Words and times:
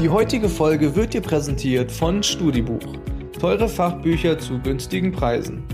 Die 0.00 0.08
heutige 0.08 0.48
Folge 0.48 0.94
wird 0.94 1.12
dir 1.12 1.20
präsentiert 1.20 1.90
von 1.90 2.22
Studibuch. 2.22 2.94
Teure 3.40 3.68
Fachbücher 3.68 4.38
zu 4.38 4.60
günstigen 4.60 5.10
Preisen. 5.10 5.64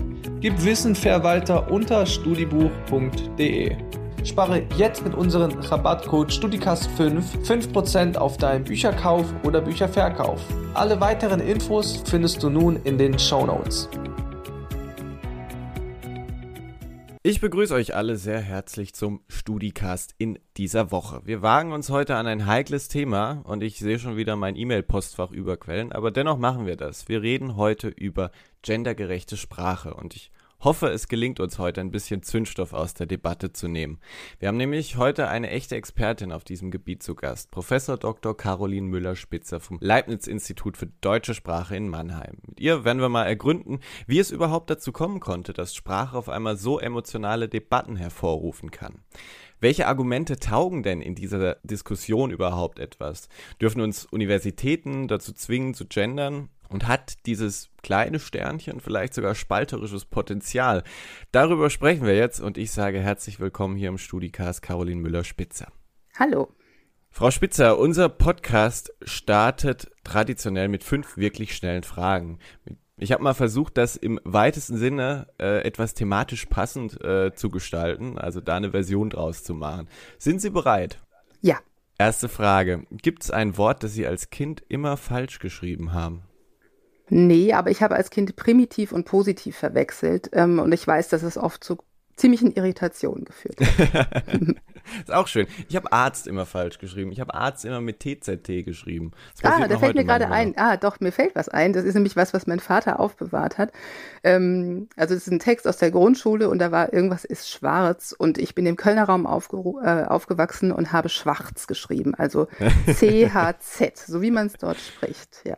Gib 0.41 0.65
Wissen 0.65 0.95
fair 0.95 1.21
unter 1.69 2.03
studibuch.de. 2.07 3.75
Spare 4.23 4.63
jetzt 4.77 5.05
mit 5.05 5.13
unserem 5.13 5.51
Rabattcode 5.51 6.31
StudiCast5 6.31 7.21
5% 7.45 8.17
auf 8.17 8.37
deinen 8.37 8.63
Bücherkauf 8.63 9.27
oder 9.43 9.61
Bücherverkauf. 9.61 10.41
Alle 10.73 10.99
weiteren 10.99 11.39
Infos 11.39 12.01
findest 12.09 12.41
du 12.41 12.49
nun 12.49 12.79
in 12.83 12.97
den 12.97 13.19
Show 13.19 13.45
Notes. 13.45 13.87
Ich 17.27 17.41
begrüße 17.41 17.73
euch 17.73 17.95
alle 17.95 18.17
sehr 18.17 18.39
herzlich 18.39 18.93
zum 18.93 19.21
StudiCast 19.29 20.13
in 20.19 20.37
dieser 20.57 20.91
Woche. 20.91 21.23
Wir 21.25 21.41
wagen 21.41 21.71
uns 21.71 21.89
heute 21.89 22.17
an 22.17 22.27
ein 22.27 22.45
heikles 22.45 22.87
Thema 22.87 23.41
und 23.45 23.63
ich 23.63 23.79
sehe 23.79 23.97
schon 23.97 24.15
wieder 24.15 24.35
mein 24.35 24.55
E-Mail-Postfach 24.55 25.31
überquellen, 25.31 25.91
aber 25.91 26.11
dennoch 26.11 26.37
machen 26.37 26.67
wir 26.67 26.75
das. 26.75 27.09
Wir 27.09 27.23
reden 27.23 27.55
heute 27.55 27.87
über 27.87 28.29
gendergerechte 28.61 29.37
Sprache 29.37 29.95
und 29.95 30.15
ich 30.15 30.29
hoffe, 30.59 30.87
es 30.87 31.07
gelingt 31.07 31.39
uns 31.39 31.59
heute 31.59 31.81
ein 31.81 31.91
bisschen 31.91 32.23
Zündstoff 32.23 32.73
aus 32.73 32.93
der 32.93 33.05
Debatte 33.05 33.53
zu 33.53 33.67
nehmen. 33.67 33.99
Wir 34.39 34.47
haben 34.47 34.57
nämlich 34.57 34.97
heute 34.97 35.27
eine 35.27 35.49
echte 35.49 35.75
Expertin 35.75 36.31
auf 36.31 36.43
diesem 36.43 36.71
Gebiet 36.71 37.03
zu 37.03 37.15
Gast, 37.15 37.51
Professor 37.51 37.97
Dr. 37.97 38.35
Caroline 38.35 38.87
Müller-Spitzer 38.87 39.59
vom 39.59 39.77
Leibniz-Institut 39.81 40.77
für 40.77 40.87
deutsche 41.01 41.33
Sprache 41.33 41.75
in 41.75 41.89
Mannheim. 41.89 42.37
Mit 42.47 42.59
ihr 42.59 42.83
werden 42.83 43.01
wir 43.01 43.09
mal 43.09 43.25
ergründen, 43.25 43.79
wie 44.07 44.19
es 44.19 44.31
überhaupt 44.31 44.69
dazu 44.69 44.91
kommen 44.91 45.19
konnte, 45.19 45.53
dass 45.53 45.75
Sprache 45.75 46.17
auf 46.17 46.29
einmal 46.29 46.57
so 46.57 46.79
emotionale 46.79 47.49
Debatten 47.49 47.95
hervorrufen 47.95 48.71
kann. 48.71 49.03
Welche 49.59 49.87
Argumente 49.87 50.37
taugen 50.37 50.83
denn 50.83 51.01
in 51.01 51.15
dieser 51.15 51.55
Diskussion 51.63 52.31
überhaupt 52.31 52.79
etwas? 52.79 53.29
Dürfen 53.61 53.81
uns 53.81 54.05
Universitäten 54.05 55.07
dazu 55.07 55.33
zwingen 55.33 55.73
zu 55.73 55.85
gendern? 55.85 56.49
Und 56.69 56.87
hat 56.87 57.25
dieses 57.25 57.69
kleine 57.83 58.19
Sternchen 58.19 58.79
vielleicht 58.79 59.13
sogar 59.13 59.35
spalterisches 59.35 60.05
Potenzial. 60.05 60.83
Darüber 61.31 61.69
sprechen 61.69 62.05
wir 62.05 62.15
jetzt 62.15 62.39
und 62.39 62.57
ich 62.57 62.71
sage 62.71 62.99
herzlich 62.99 63.39
willkommen 63.39 63.75
hier 63.75 63.89
im 63.89 63.97
Studicast 63.97 64.61
Caroline 64.61 65.01
Müller-Spitzer. 65.01 65.67
Hallo. 66.17 66.49
Frau 67.11 67.31
Spitzer, 67.31 67.79
unser 67.79 68.09
Podcast 68.09 68.91
startet 69.03 69.89
traditionell 70.03 70.67
mit 70.67 70.83
fünf 70.83 71.15
wirklich 71.15 71.55
schnellen 71.55 71.83
Fragen. 71.83 72.39
Ich 72.97 73.11
habe 73.11 73.23
mal 73.23 73.33
versucht, 73.33 73.77
das 73.77 73.95
im 73.95 74.19
weitesten 74.23 74.77
Sinne 74.77 75.27
äh, 75.37 75.61
etwas 75.63 75.93
thematisch 75.93 76.45
passend 76.45 77.01
äh, 77.03 77.33
zu 77.33 77.49
gestalten, 77.49 78.17
also 78.17 78.41
da 78.41 78.55
eine 78.55 78.71
Version 78.71 79.09
draus 79.09 79.43
zu 79.43 79.53
machen. 79.53 79.87
Sind 80.17 80.41
Sie 80.41 80.49
bereit? 80.49 80.99
Ja. 81.41 81.59
Erste 81.97 82.27
Frage. 82.27 82.85
Gibt 82.91 83.23
es 83.23 83.31
ein 83.31 83.57
Wort, 83.57 83.83
das 83.83 83.93
Sie 83.93 84.05
als 84.05 84.29
Kind 84.29 84.63
immer 84.67 84.97
falsch 84.97 85.39
geschrieben 85.39 85.93
haben? 85.93 86.23
Nee, 87.09 87.53
aber 87.53 87.71
ich 87.71 87.83
habe 87.83 87.95
als 87.95 88.09
Kind 88.09 88.35
primitiv 88.35 88.91
und 88.91 89.05
positiv 89.05 89.57
verwechselt 89.57 90.29
ähm, 90.33 90.59
und 90.59 90.71
ich 90.73 90.85
weiß, 90.85 91.09
dass 91.09 91.23
es 91.23 91.37
oft 91.37 91.63
zu 91.63 91.77
ziemlichen 92.15 92.53
Irritationen 92.53 93.25
geführt 93.25 93.59
hat. 93.59 94.23
ist 95.03 95.11
auch 95.11 95.27
schön. 95.27 95.47
Ich 95.67 95.75
habe 95.75 95.91
Arzt 95.91 96.27
immer 96.27 96.45
falsch 96.45 96.79
geschrieben. 96.79 97.11
Ich 97.11 97.19
habe 97.19 97.33
Arzt 97.33 97.65
immer 97.65 97.81
mit 97.81 97.99
TZT 97.99 98.65
geschrieben. 98.65 99.11
Ah, 99.43 99.67
da 99.67 99.77
fällt 99.77 99.95
mir 99.95 100.05
gerade 100.05 100.29
ein. 100.29 100.53
Ah, 100.57 100.77
doch, 100.77 100.99
mir 100.99 101.11
fällt 101.11 101.35
was 101.35 101.49
ein. 101.49 101.73
Das 101.73 101.83
ist 101.83 101.95
nämlich 101.95 102.15
was, 102.15 102.33
was 102.33 102.47
mein 102.47 102.59
Vater 102.59 102.99
aufbewahrt 102.99 103.57
hat. 103.57 103.71
Ähm, 104.23 104.87
also 104.95 105.13
das 105.13 105.27
ist 105.27 105.31
ein 105.31 105.39
Text 105.39 105.67
aus 105.67 105.77
der 105.77 105.91
Grundschule 105.91 106.49
und 106.49 106.59
da 106.59 106.71
war 106.71 106.93
irgendwas 106.93 107.25
ist 107.25 107.49
schwarz 107.49 108.15
und 108.17 108.37
ich 108.37 108.55
bin 108.55 108.65
im 108.65 108.77
Kölner 108.77 109.03
Raum 109.03 109.25
äh, 109.25 110.03
aufgewachsen 110.05 110.71
und 110.71 110.93
habe 110.93 111.09
schwarz 111.09 111.67
geschrieben. 111.67 112.15
Also 112.15 112.47
CHZ, 112.87 113.97
so 114.07 114.21
wie 114.21 114.31
man 114.31 114.47
es 114.47 114.53
dort 114.53 114.79
spricht. 114.79 115.41
Ja. 115.43 115.57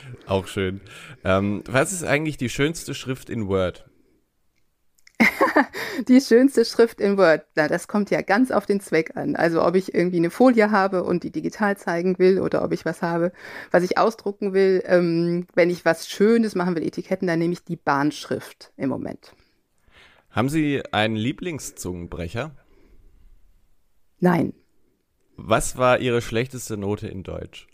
Auch 0.26 0.46
schön. 0.46 0.80
Ähm, 1.24 1.62
was 1.66 1.92
ist 1.92 2.04
eigentlich 2.04 2.36
die 2.36 2.48
schönste 2.48 2.94
Schrift 2.94 3.30
in 3.30 3.48
Word? 3.48 3.88
die 6.08 6.20
schönste 6.20 6.64
Schrift 6.64 7.00
in 7.00 7.16
Word, 7.16 7.46
na, 7.54 7.68
das 7.68 7.88
kommt 7.88 8.10
ja 8.10 8.20
ganz 8.20 8.50
auf 8.50 8.66
den 8.66 8.80
Zweck 8.80 9.16
an. 9.16 9.36
Also 9.36 9.64
ob 9.64 9.74
ich 9.74 9.94
irgendwie 9.94 10.18
eine 10.18 10.30
Folie 10.30 10.70
habe 10.70 11.04
und 11.04 11.22
die 11.22 11.30
digital 11.30 11.76
zeigen 11.76 12.18
will 12.18 12.40
oder 12.40 12.62
ob 12.62 12.72
ich 12.72 12.84
was 12.84 13.02
habe, 13.02 13.32
was 13.70 13.82
ich 13.82 13.98
ausdrucken 13.98 14.52
will. 14.52 14.82
Ähm, 14.86 15.46
wenn 15.54 15.70
ich 15.70 15.84
was 15.84 16.08
Schönes 16.08 16.54
machen 16.54 16.76
will, 16.76 16.82
Etiketten, 16.82 17.26
dann 17.26 17.38
nehme 17.38 17.54
ich 17.54 17.64
die 17.64 17.76
Bahnschrift 17.76 18.72
im 18.76 18.88
Moment. 18.90 19.32
Haben 20.30 20.48
Sie 20.50 20.82
einen 20.92 21.16
Lieblingszungenbrecher? 21.16 22.54
Nein. 24.20 24.52
Was 25.36 25.76
war 25.76 25.98
Ihre 25.98 26.20
schlechteste 26.20 26.76
Note 26.76 27.08
in 27.08 27.22
Deutsch? 27.22 27.68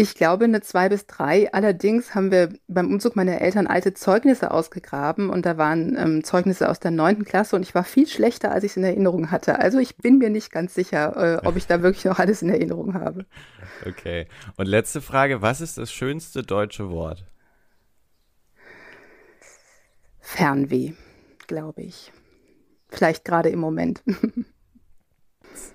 Ich 0.00 0.14
glaube 0.14 0.46
eine 0.46 0.62
zwei 0.62 0.88
bis 0.88 1.06
drei. 1.06 1.52
Allerdings 1.52 2.14
haben 2.14 2.30
wir 2.30 2.54
beim 2.68 2.90
Umzug 2.90 3.16
meiner 3.16 3.42
Eltern 3.42 3.66
alte 3.66 3.92
Zeugnisse 3.92 4.50
ausgegraben 4.50 5.28
und 5.28 5.44
da 5.44 5.58
waren 5.58 5.94
ähm, 5.98 6.24
Zeugnisse 6.24 6.70
aus 6.70 6.80
der 6.80 6.90
neunten 6.90 7.26
Klasse 7.26 7.54
und 7.54 7.60
ich 7.60 7.74
war 7.74 7.84
viel 7.84 8.06
schlechter, 8.06 8.50
als 8.50 8.64
ich 8.64 8.70
es 8.70 8.76
in 8.78 8.84
Erinnerung 8.84 9.30
hatte. 9.30 9.58
Also 9.58 9.78
ich 9.78 9.98
bin 9.98 10.16
mir 10.16 10.30
nicht 10.30 10.50
ganz 10.50 10.74
sicher, 10.74 11.42
äh, 11.42 11.46
ob 11.46 11.56
ich 11.56 11.66
da 11.66 11.82
wirklich 11.82 12.06
noch 12.06 12.18
alles 12.18 12.40
in 12.40 12.48
Erinnerung 12.48 12.94
habe. 12.94 13.26
Okay. 13.86 14.26
Und 14.56 14.66
letzte 14.66 15.00
Frage, 15.00 15.40
was 15.40 15.60
ist 15.62 15.78
das 15.78 15.90
schönste 15.90 16.42
deutsche 16.42 16.90
Wort? 16.90 17.24
Fernweh, 20.18 20.92
glaube 21.46 21.82
ich. 21.82 22.12
Vielleicht 22.88 23.24
gerade 23.24 23.48
im 23.48 23.58
Moment. 23.58 24.02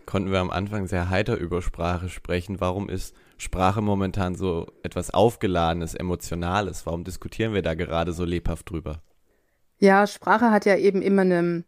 konnten 0.05 0.31
wir 0.31 0.39
am 0.39 0.51
Anfang 0.51 0.87
sehr 0.87 1.09
heiter 1.09 1.37
über 1.37 1.61
Sprache 1.61 2.09
sprechen. 2.09 2.59
Warum 2.59 2.89
ist 2.89 3.15
Sprache 3.37 3.81
momentan 3.81 4.35
so 4.35 4.67
etwas 4.83 5.13
Aufgeladenes, 5.13 5.93
Emotionales? 5.93 6.85
Warum 6.85 7.03
diskutieren 7.03 7.53
wir 7.53 7.61
da 7.61 7.73
gerade 7.73 8.13
so 8.13 8.23
lebhaft 8.23 8.69
drüber? 8.69 9.01
Ja, 9.77 10.07
Sprache 10.07 10.51
hat 10.51 10.65
ja 10.65 10.77
eben 10.77 11.01
immer 11.01 11.23
eine 11.23 11.63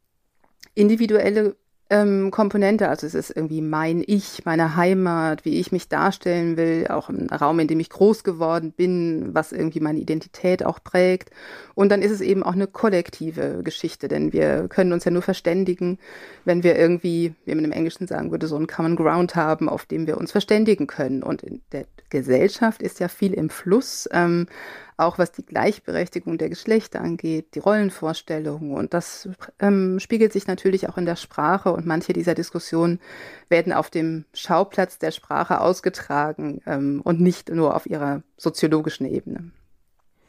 individuelle 0.76 1.58
ähm, 1.90 2.32
Komponente. 2.32 2.90
Also 2.90 3.08
es 3.08 3.14
ist 3.14 3.30
irgendwie 3.30 3.62
mein 3.62 4.04
Ich, 4.06 4.46
meine 4.46 4.76
Heimat, 4.76 5.46
wie 5.46 5.60
ich 5.60 5.72
mich 5.72 5.88
darstellen 5.88 6.58
will, 6.58 6.88
auch 6.90 7.10
im 7.10 7.28
Raum, 7.28 7.60
in 7.60 7.68
dem 7.68 7.80
ich 7.80 7.90
groß 7.90 8.24
geworden 8.24 8.72
bin, 8.72 9.34
was 9.34 9.52
irgendwie 9.52 9.80
meine 9.80 10.00
Identität 10.00 10.64
auch 10.64 10.84
prägt. 10.84 11.30
Und 11.76 11.90
dann 11.90 12.02
ist 12.02 12.12
es 12.12 12.22
eben 12.22 12.44
auch 12.44 12.54
eine 12.54 12.68
kollektive 12.68 13.62
Geschichte, 13.64 14.08
denn 14.08 14.34
wir 14.34 14.68
können 14.68 14.94
uns 14.94 15.06
ja 15.06 15.12
nur 15.12 15.22
verständigen, 15.22 16.00
wenn 16.46 16.64
wir 16.64 16.78
irgendwie, 16.78 17.34
wie 17.46 17.56
man 17.56 17.66
im 17.66 17.72
Englischen 17.72 18.08
sagen 18.08 18.32
würde, 18.32 18.48
so 18.48 18.56
einen 18.56 18.68
Common 18.68 18.96
Ground 18.96 19.36
haben, 19.36 19.70
auf 19.70 19.86
dem 19.86 20.08
wir 20.08 20.18
uns 20.18 20.32
verständigen 20.32 20.88
können. 20.88 21.24
Und 21.24 21.44
in 21.44 21.62
der 21.72 21.86
Gesellschaft 22.10 22.82
ist 22.82 23.00
ja 23.00 23.08
viel 23.08 23.34
im 23.34 23.50
Fluss. 23.50 24.08
Ähm, 24.12 24.48
auch 24.98 25.20
was 25.20 25.32
die 25.32 25.46
Gleichberechtigung 25.46 26.40
der 26.40 26.50
Geschlechter 26.50 27.02
angeht, 27.02 27.54
die 27.54 27.60
Rollenvorstellungen. 27.60 28.74
Und 28.74 28.94
das 28.94 29.30
ähm, 29.60 30.00
spiegelt 30.00 30.34
sich 30.34 30.48
natürlich 30.48 30.90
auch 30.90 30.98
in 30.98 31.06
der 31.06 31.16
Sprache. 31.16 31.72
Und 31.72 31.86
manche 31.86 32.14
dieser 32.14 32.34
Diskussionen 32.34 33.00
werden 33.48 33.74
auf 33.74 33.92
dem 33.92 34.26
Schauplatz 34.34 34.98
der 34.98 35.12
Sprache 35.12 35.62
ausgetragen 35.62 36.62
ähm, 36.66 37.02
und 37.04 37.22
nicht 37.22 37.50
nur 37.50 37.76
auf 37.76 37.86
ihrer 37.86 38.24
soziologischen 38.38 39.06
Ebene. 39.06 39.52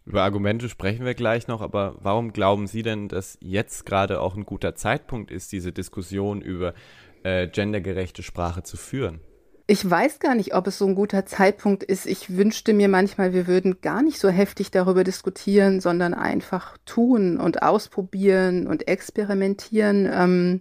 Über 0.04 0.22
Argumente 0.22 0.68
sprechen 0.68 1.04
wir 1.04 1.14
gleich 1.14 1.48
noch, 1.48 1.60
aber 1.60 1.96
warum 2.00 2.32
glauben 2.32 2.66
Sie 2.66 2.82
denn, 2.82 3.08
dass 3.08 3.36
jetzt 3.40 3.84
gerade 3.84 4.20
auch 4.20 4.36
ein 4.36 4.46
guter 4.46 4.74
Zeitpunkt 4.74 5.30
ist, 5.30 5.52
diese 5.52 5.72
Diskussion 5.72 6.40
über 6.40 6.72
äh, 7.24 7.46
gendergerechte 7.46 8.22
Sprache 8.22 8.62
zu 8.62 8.76
führen? 8.76 9.20
Ich 9.70 9.88
weiß 9.88 10.18
gar 10.18 10.34
nicht, 10.34 10.54
ob 10.54 10.66
es 10.66 10.78
so 10.78 10.86
ein 10.86 10.94
guter 10.94 11.26
Zeitpunkt 11.26 11.82
ist. 11.82 12.06
Ich 12.06 12.38
wünschte 12.38 12.72
mir 12.72 12.88
manchmal, 12.88 13.34
wir 13.34 13.46
würden 13.46 13.82
gar 13.82 14.00
nicht 14.00 14.18
so 14.18 14.30
heftig 14.30 14.70
darüber 14.70 15.04
diskutieren, 15.04 15.82
sondern 15.82 16.14
einfach 16.14 16.78
tun 16.86 17.38
und 17.38 17.62
ausprobieren 17.62 18.66
und 18.66 18.88
experimentieren. 18.88 20.08
Ähm, 20.10 20.60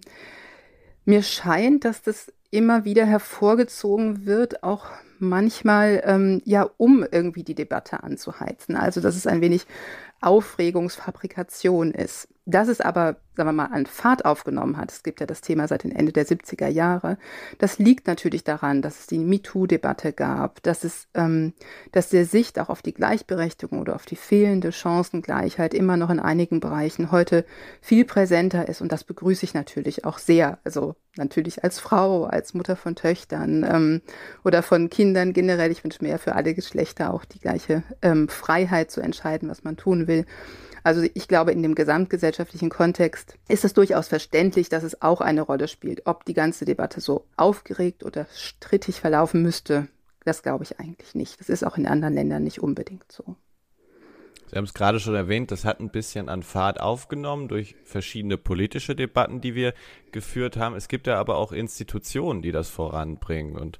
mir 1.06 1.22
scheint, 1.22 1.86
dass 1.86 2.02
das 2.02 2.30
immer 2.50 2.84
wieder 2.84 3.06
hervorgezogen 3.06 4.26
wird, 4.26 4.62
auch 4.62 4.84
manchmal 5.18 6.02
ähm, 6.04 6.42
ja, 6.44 6.68
um 6.76 7.02
irgendwie 7.10 7.44
die 7.44 7.54
Debatte 7.54 8.02
anzuheizen. 8.02 8.76
Also, 8.76 9.00
dass 9.00 9.16
es 9.16 9.26
ein 9.26 9.40
wenig 9.40 9.66
Aufregungsfabrikation 10.20 11.92
ist. 11.92 12.28
Dass 12.50 12.68
es 12.68 12.80
aber, 12.80 13.16
sagen 13.36 13.50
wir 13.50 13.52
mal, 13.52 13.66
an 13.66 13.84
Fahrt 13.84 14.24
aufgenommen 14.24 14.78
hat, 14.78 14.90
es 14.90 15.02
gibt 15.02 15.20
ja 15.20 15.26
das 15.26 15.42
Thema 15.42 15.68
seit 15.68 15.84
dem 15.84 15.92
Ende 15.92 16.12
der 16.12 16.26
70er 16.26 16.68
Jahre, 16.68 17.18
das 17.58 17.78
liegt 17.78 18.06
natürlich 18.06 18.42
daran, 18.42 18.80
dass 18.80 19.00
es 19.00 19.06
die 19.06 19.18
MeToo-Debatte 19.18 20.14
gab, 20.14 20.62
dass 20.62 20.82
es, 20.82 21.08
ähm, 21.12 21.52
dass 21.92 22.08
der 22.08 22.24
Sicht 22.24 22.58
auch 22.58 22.70
auf 22.70 22.80
die 22.80 22.94
Gleichberechtigung 22.94 23.78
oder 23.80 23.94
auf 23.94 24.06
die 24.06 24.16
fehlende 24.16 24.72
Chancengleichheit 24.72 25.74
immer 25.74 25.98
noch 25.98 26.08
in 26.08 26.20
einigen 26.20 26.60
Bereichen 26.60 27.12
heute 27.12 27.44
viel 27.82 28.06
präsenter 28.06 28.66
ist 28.66 28.80
und 28.80 28.92
das 28.92 29.04
begrüße 29.04 29.44
ich 29.44 29.52
natürlich 29.52 30.06
auch 30.06 30.16
sehr. 30.16 30.58
Also 30.64 30.96
natürlich 31.18 31.64
als 31.64 31.78
Frau, 31.80 32.24
als 32.24 32.54
Mutter 32.54 32.76
von 32.76 32.96
Töchtern 32.96 33.62
ähm, 33.68 34.00
oder 34.42 34.62
von 34.62 34.88
Kindern 34.88 35.34
generell. 35.34 35.70
Ich 35.70 35.84
wünsche 35.84 36.02
mir 36.02 36.12
ja 36.12 36.18
für 36.18 36.34
alle 36.34 36.54
Geschlechter 36.54 37.12
auch 37.12 37.26
die 37.26 37.40
gleiche 37.40 37.82
ähm, 38.00 38.30
Freiheit 38.30 38.90
zu 38.90 39.02
entscheiden, 39.02 39.50
was 39.50 39.64
man 39.64 39.76
tun 39.76 40.06
will. 40.06 40.24
Also 40.82 41.02
ich 41.14 41.28
glaube, 41.28 41.52
in 41.52 41.62
dem 41.62 41.74
gesamtgesellschaftlichen 41.74 42.70
Kontext 42.70 43.36
ist 43.48 43.64
es 43.64 43.74
durchaus 43.74 44.08
verständlich, 44.08 44.68
dass 44.68 44.82
es 44.82 45.02
auch 45.02 45.20
eine 45.20 45.42
Rolle 45.42 45.68
spielt. 45.68 46.06
Ob 46.06 46.24
die 46.24 46.34
ganze 46.34 46.64
Debatte 46.64 47.00
so 47.00 47.26
aufgeregt 47.36 48.04
oder 48.04 48.26
strittig 48.34 49.00
verlaufen 49.00 49.42
müsste, 49.42 49.88
das 50.24 50.42
glaube 50.42 50.64
ich 50.64 50.78
eigentlich 50.78 51.14
nicht. 51.14 51.40
Das 51.40 51.48
ist 51.48 51.64
auch 51.64 51.76
in 51.76 51.86
anderen 51.86 52.14
Ländern 52.14 52.44
nicht 52.44 52.60
unbedingt 52.60 53.10
so. 53.10 53.36
Sie 54.50 54.56
haben 54.56 54.64
es 54.64 54.72
gerade 54.72 54.98
schon 54.98 55.14
erwähnt, 55.14 55.50
das 55.50 55.66
hat 55.66 55.78
ein 55.78 55.90
bisschen 55.90 56.30
an 56.30 56.42
Fahrt 56.42 56.80
aufgenommen 56.80 57.48
durch 57.48 57.76
verschiedene 57.84 58.38
politische 58.38 58.96
Debatten, 58.96 59.42
die 59.42 59.54
wir 59.54 59.74
geführt 60.10 60.56
haben. 60.56 60.74
Es 60.74 60.88
gibt 60.88 61.06
ja 61.06 61.18
aber 61.18 61.36
auch 61.36 61.52
Institutionen, 61.52 62.40
die 62.40 62.52
das 62.52 62.70
voranbringen. 62.70 63.56
Und 63.56 63.78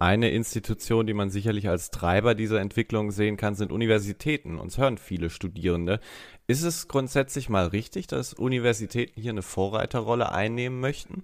eine 0.00 0.30
Institution, 0.30 1.06
die 1.06 1.14
man 1.14 1.30
sicherlich 1.30 1.68
als 1.68 1.90
Treiber 1.90 2.34
dieser 2.34 2.60
Entwicklung 2.60 3.12
sehen 3.12 3.36
kann, 3.36 3.54
sind 3.54 3.70
Universitäten. 3.70 4.58
Uns 4.58 4.78
hören 4.78 4.98
viele 4.98 5.30
Studierende. 5.30 6.00
Ist 6.50 6.62
es 6.62 6.88
grundsätzlich 6.88 7.50
mal 7.50 7.66
richtig, 7.66 8.06
dass 8.06 8.32
Universitäten 8.32 9.20
hier 9.20 9.32
eine 9.32 9.42
Vorreiterrolle 9.42 10.32
einnehmen 10.32 10.80
möchten? 10.80 11.22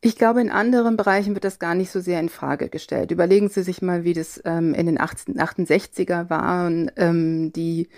Ich 0.00 0.16
glaube, 0.16 0.40
in 0.40 0.50
anderen 0.50 0.96
Bereichen 0.96 1.34
wird 1.34 1.44
das 1.44 1.60
gar 1.60 1.76
nicht 1.76 1.92
so 1.92 2.00
sehr 2.00 2.18
in 2.18 2.28
Frage 2.28 2.68
gestellt. 2.68 3.12
Überlegen 3.12 3.48
Sie 3.48 3.62
sich 3.62 3.80
mal, 3.80 4.02
wie 4.02 4.12
das 4.12 4.42
ähm, 4.44 4.74
in 4.74 4.86
den 4.86 4.98
68er 4.98 6.28
waren, 6.30 6.90
ähm, 6.96 7.52
die 7.52 7.88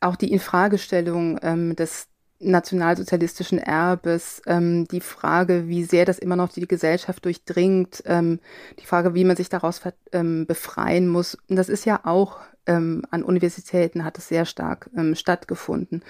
auch 0.00 0.14
die 0.14 0.32
Infragestellung 0.32 1.40
ähm, 1.42 1.74
des 1.74 2.06
nationalsozialistischen 2.38 3.58
Erbes, 3.58 4.40
ähm, 4.46 4.86
die 4.86 5.00
Frage, 5.00 5.66
wie 5.66 5.82
sehr 5.82 6.04
das 6.04 6.20
immer 6.20 6.36
noch 6.36 6.52
die 6.52 6.68
Gesellschaft 6.68 7.24
durchdringt, 7.24 8.04
ähm, 8.06 8.38
die 8.78 8.86
Frage, 8.86 9.14
wie 9.14 9.24
man 9.24 9.36
sich 9.36 9.48
daraus 9.48 9.80
ähm, 10.12 10.46
befreien 10.46 11.08
muss. 11.08 11.36
Und 11.48 11.56
das 11.56 11.68
ist 11.68 11.84
ja 11.84 12.02
auch 12.04 12.38
ähm, 12.68 13.02
an 13.10 13.24
Universitäten 13.24 14.04
hat 14.04 14.18
es 14.18 14.28
sehr 14.28 14.44
stark 14.44 14.90
ähm, 14.96 15.14
stattgefunden. 15.14 16.04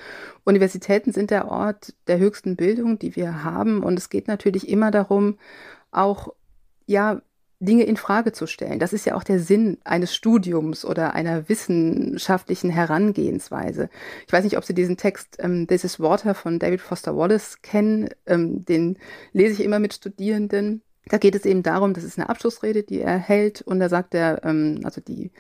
Universitäten 0.44 1.12
sind 1.12 1.31
der 1.31 1.49
Ort 1.49 1.94
der 2.06 2.19
höchsten 2.19 2.56
Bildung, 2.56 2.99
die 2.99 3.16
wir 3.16 3.44
haben. 3.44 3.82
Und 3.82 3.99
es 3.99 4.10
geht 4.10 4.28
natürlich 4.28 4.69
immer 4.69 4.90
darum, 4.90 5.38
auch 5.90 6.34
ja, 6.87 7.22
Dinge 7.60 7.84
in 7.84 7.96
Frage 7.96 8.32
zu 8.32 8.46
stellen. 8.46 8.78
Das 8.78 8.93
ist 8.93 9.05
ja 9.05 9.16
auch 9.16 9.25
der 9.25 9.40
Sinn 9.40 9.78
eines 9.84 10.14
Studiums 10.14 10.84
oder 10.84 11.14
einer 11.14 11.49
wissenschaftlichen 11.49 12.70
Herangehensweise. 12.70 13.90
Ich 14.26 14.32
weiß 14.32 14.44
nicht, 14.44 14.56
ob 14.56 14.64
Sie 14.64 14.75
diesen 14.75 14.96
Text 14.96 15.37
ähm, 15.40 15.66
This 15.66 15.84
is 15.84 15.99
Water 15.99 16.34
von 16.34 16.58
David 16.58 16.81
Foster 16.81 17.16
Wallace 17.16 17.60
kennen. 17.62 18.10
Ähm, 18.26 18.64
den 18.64 18.99
lese 19.32 19.55
ich 19.55 19.64
immer 19.64 19.81
mit 19.81 19.94
Studierenden. 19.94 20.82
Da 21.08 21.19
geht 21.19 21.34
es 21.34 21.46
eben 21.46 21.62
darum, 21.62 21.94
das 21.94 22.05
ist 22.05 22.19
eine 22.19 22.28
Abschlussrede, 22.28 22.82
die 22.82 23.00
er 23.00 23.16
hält, 23.16 23.62
und 23.62 23.81
da 23.81 23.88
sagt 23.88 24.14
er, 24.14 24.44
ähm, 24.44 24.81
also 24.84 25.00
die 25.00 25.31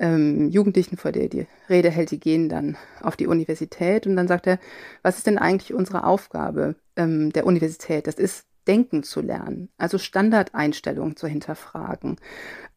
ähm, 0.00 0.48
Jugendlichen, 0.48 0.96
vor 0.96 1.12
der 1.12 1.28
die 1.28 1.46
Rede 1.68 1.90
hält, 1.90 2.10
die 2.10 2.20
gehen 2.20 2.48
dann 2.48 2.76
auf 3.00 3.16
die 3.16 3.26
Universität 3.26 4.06
und 4.06 4.16
dann 4.16 4.28
sagt 4.28 4.46
er, 4.46 4.58
was 5.02 5.18
ist 5.18 5.26
denn 5.26 5.38
eigentlich 5.38 5.74
unsere 5.74 6.04
Aufgabe 6.04 6.76
ähm, 6.96 7.32
der 7.32 7.46
Universität? 7.46 8.06
Das 8.06 8.16
ist 8.16 8.46
denken 8.66 9.02
zu 9.02 9.20
lernen, 9.20 9.70
also 9.76 9.98
Standardeinstellungen 9.98 11.16
zu 11.16 11.26
hinterfragen 11.26 12.16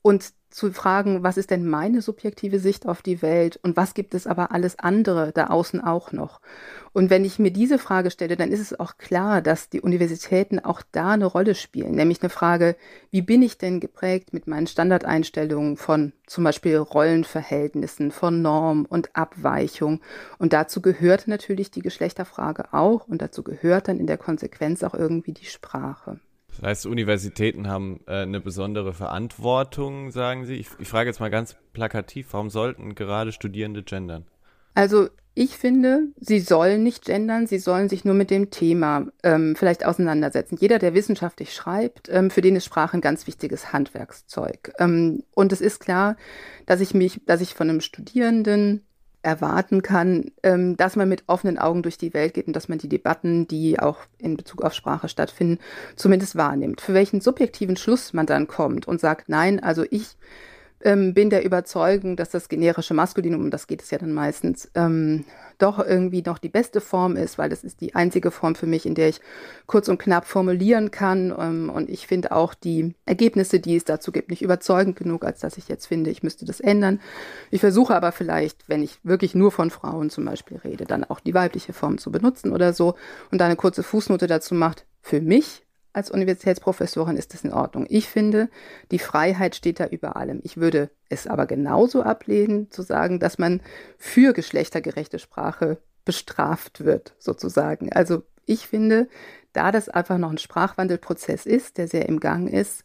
und 0.01 0.33
zu 0.55 0.71
fragen, 0.71 1.21
was 1.21 1.35
ist 1.35 1.51
denn 1.51 1.67
meine 1.67 2.01
subjektive 2.01 2.59
Sicht 2.59 2.87
auf 2.87 3.01
die 3.01 3.21
Welt 3.21 3.59
und 3.61 3.75
was 3.75 3.93
gibt 3.93 4.13
es 4.15 4.25
aber 4.25 4.53
alles 4.53 4.79
andere 4.79 5.33
da 5.33 5.47
außen 5.47 5.81
auch 5.81 6.13
noch. 6.13 6.39
Und 6.93 7.09
wenn 7.09 7.25
ich 7.25 7.39
mir 7.39 7.51
diese 7.51 7.77
Frage 7.77 8.09
stelle, 8.09 8.37
dann 8.37 8.53
ist 8.53 8.61
es 8.61 8.79
auch 8.79 8.97
klar, 8.97 9.41
dass 9.41 9.69
die 9.69 9.81
Universitäten 9.81 10.59
auch 10.59 10.81
da 10.93 11.11
eine 11.11 11.25
Rolle 11.25 11.55
spielen, 11.55 11.95
nämlich 11.95 12.21
eine 12.21 12.29
Frage, 12.29 12.77
wie 13.11 13.21
bin 13.21 13.41
ich 13.41 13.57
denn 13.57 13.81
geprägt 13.81 14.31
mit 14.31 14.47
meinen 14.47 14.65
Standardeinstellungen 14.65 15.75
von 15.75 16.13
zum 16.25 16.45
Beispiel 16.45 16.77
Rollenverhältnissen, 16.77 18.11
von 18.11 18.41
Norm 18.41 18.85
und 18.85 19.13
Abweichung. 19.13 19.99
Und 20.37 20.53
dazu 20.53 20.81
gehört 20.81 21.27
natürlich 21.27 21.69
die 21.69 21.81
Geschlechterfrage 21.81 22.73
auch 22.73 23.09
und 23.09 23.21
dazu 23.21 23.43
gehört 23.43 23.89
dann 23.89 23.99
in 23.99 24.07
der 24.07 24.17
Konsequenz 24.17 24.83
auch 24.83 24.93
irgendwie 24.93 25.33
die 25.33 25.47
Sprache. 25.47 26.21
Das 26.59 26.69
heißt, 26.69 26.85
Universitäten 26.85 27.67
haben 27.67 27.99
äh, 28.07 28.21
eine 28.21 28.39
besondere 28.39 28.93
Verantwortung, 28.93 30.11
sagen 30.11 30.45
Sie. 30.45 30.55
Ich, 30.55 30.69
ich 30.79 30.87
frage 30.87 31.09
jetzt 31.09 31.19
mal 31.19 31.29
ganz 31.29 31.55
plakativ, 31.73 32.27
warum 32.31 32.49
sollten 32.49 32.95
gerade 32.95 33.31
Studierende 33.31 33.83
gendern? 33.83 34.25
Also 34.73 35.09
ich 35.37 35.57
finde, 35.57 36.07
sie 36.17 36.39
sollen 36.39 36.81
nicht 36.83 37.03
gendern, 37.03 37.45
sie 37.45 37.59
sollen 37.59 37.89
sich 37.89 38.05
nur 38.05 38.13
mit 38.13 38.31
dem 38.31 38.51
Thema 38.51 39.07
ähm, 39.21 39.55
vielleicht 39.57 39.85
auseinandersetzen. 39.85 40.57
Jeder, 40.57 40.79
der 40.79 40.93
wissenschaftlich 40.93 41.53
schreibt, 41.53 42.07
ähm, 42.09 42.31
für 42.31 42.41
den 42.41 42.55
ist 42.55 42.65
Sprache 42.65 42.95
ein 42.95 43.01
ganz 43.01 43.27
wichtiges 43.27 43.73
Handwerkszeug. 43.73 44.71
Ähm, 44.79 45.23
und 45.33 45.51
es 45.51 45.59
ist 45.59 45.81
klar, 45.81 46.15
dass 46.65 46.79
ich 46.79 46.93
mich, 46.93 47.21
dass 47.25 47.41
ich 47.41 47.53
von 47.53 47.69
einem 47.69 47.81
Studierenden 47.81 48.85
erwarten 49.25 49.81
kann, 49.81 50.31
ähm, 50.43 50.77
dass 50.77 50.95
man 50.95 51.09
mit 51.09 51.23
offenen 51.27 51.57
Augen 51.57 51.81
durch 51.81 51.97
die 51.97 52.13
Welt 52.13 52.35
geht 52.35 52.47
und 52.47 52.55
dass 52.55 52.69
man 52.69 52.77
die 52.77 52.87
Debatten, 52.87 53.47
die 53.47 53.79
auch 53.79 53.97
in 54.19 54.37
Bezug 54.37 54.61
auf 54.61 54.73
Sprache 54.73 55.09
stattfinden, 55.09 55.59
zumindest 55.95 56.35
wahrnimmt. 56.35 56.79
Für 56.79 56.93
welchen 56.93 57.21
subjektiven 57.21 57.75
Schluss 57.75 58.13
man 58.13 58.27
dann 58.27 58.47
kommt 58.47 58.87
und 58.87 59.01
sagt, 59.01 59.27
nein, 59.27 59.61
also 59.61 59.83
ich 59.89 60.15
ähm, 60.81 61.13
bin 61.13 61.29
der 61.29 61.43
Überzeugung, 61.43 62.15
dass 62.15 62.29
das 62.29 62.49
generische 62.49 62.93
Maskulinum, 62.93 63.41
um 63.41 63.51
das 63.51 63.67
geht 63.67 63.81
es 63.81 63.91
ja 63.91 63.97
dann 63.97 64.13
meistens, 64.13 64.69
ähm, 64.75 65.25
doch 65.57 65.79
irgendwie 65.79 66.21
noch 66.21 66.37
die 66.37 66.49
beste 66.49 66.81
Form 66.81 67.15
ist, 67.15 67.37
weil 67.37 67.49
das 67.49 67.63
ist 67.63 67.81
die 67.81 67.95
einzige 67.95 68.29
Form 68.29 68.55
für 68.55 68.65
mich, 68.65 68.85
in 68.85 68.93
der 68.93 69.09
ich 69.09 69.21
kurz 69.67 69.87
und 69.87 69.97
knapp 69.97 70.25
formulieren 70.25 70.91
kann. 70.91 71.33
Ähm, 71.37 71.69
und 71.69 71.89
ich 71.89 72.07
finde 72.07 72.31
auch 72.31 72.53
die 72.53 72.93
Ergebnisse, 73.05 73.59
die 73.59 73.75
es 73.75 73.85
dazu 73.85 74.11
gibt, 74.11 74.29
nicht 74.29 74.41
überzeugend 74.41 74.97
genug, 74.97 75.23
als 75.23 75.39
dass 75.39 75.57
ich 75.57 75.67
jetzt 75.67 75.85
finde, 75.85 76.09
ich 76.09 76.23
müsste 76.23 76.45
das 76.45 76.59
ändern. 76.59 76.99
Ich 77.51 77.61
versuche 77.61 77.95
aber 77.95 78.11
vielleicht, 78.11 78.67
wenn 78.67 78.83
ich 78.83 78.99
wirklich 79.03 79.33
nur 79.33 79.51
von 79.51 79.69
Frauen 79.69 80.09
zum 80.09 80.25
Beispiel 80.25 80.57
rede, 80.57 80.85
dann 80.85 81.03
auch 81.03 81.19
die 81.19 81.33
weibliche 81.33 81.73
Form 81.73 81.97
zu 81.97 82.11
benutzen 82.11 82.51
oder 82.51 82.73
so 82.73 82.95
und 83.31 83.39
da 83.39 83.45
eine 83.45 83.55
kurze 83.55 83.83
Fußnote 83.83 84.27
dazu 84.27 84.55
macht. 84.55 84.85
Für 85.01 85.21
mich 85.21 85.64
als 85.95 86.11
Universitätsprofessorin 86.11 87.15
ist 87.15 87.33
das 87.33 87.45
in 87.45 87.53
Ordnung. 87.53 87.85
Ich 87.89 88.09
finde, 88.09 88.49
die 88.91 88.99
Freiheit 88.99 89.55
steht 89.55 89.79
da 89.79 89.87
über 89.87 90.17
allem. 90.17 90.41
Ich 90.43 90.57
würde 90.57 90.89
es 91.07 91.25
aber 91.25 91.45
genauso 91.45 92.03
ablehnen, 92.03 92.69
zu 92.69 92.81
sagen, 92.81 93.19
dass 93.19 93.37
man 93.37 93.61
für 93.97 94.33
geschlechtergerechte 94.33 95.19
Sprache 95.19 95.77
bestraft 96.03 96.83
wird, 96.83 97.15
sozusagen. 97.17 97.93
Also 97.93 98.23
ich 98.45 98.67
finde, 98.67 99.07
da 99.53 99.71
das 99.71 99.87
einfach 99.87 100.17
noch 100.17 100.31
ein 100.31 100.37
Sprachwandelprozess 100.37 101.45
ist, 101.45 101.77
der 101.77 101.87
sehr 101.87 102.09
im 102.09 102.19
Gang 102.19 102.51
ist, 102.51 102.83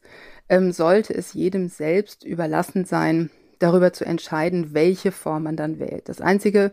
ähm, 0.48 0.70
sollte 0.70 1.12
es 1.12 1.34
jedem 1.34 1.68
selbst 1.68 2.24
überlassen 2.24 2.84
sein, 2.84 3.30
darüber 3.58 3.92
zu 3.92 4.04
entscheiden, 4.04 4.72
welche 4.72 5.10
Form 5.10 5.42
man 5.42 5.56
dann 5.56 5.80
wählt. 5.80 6.08
Das 6.08 6.20
Einzige, 6.20 6.72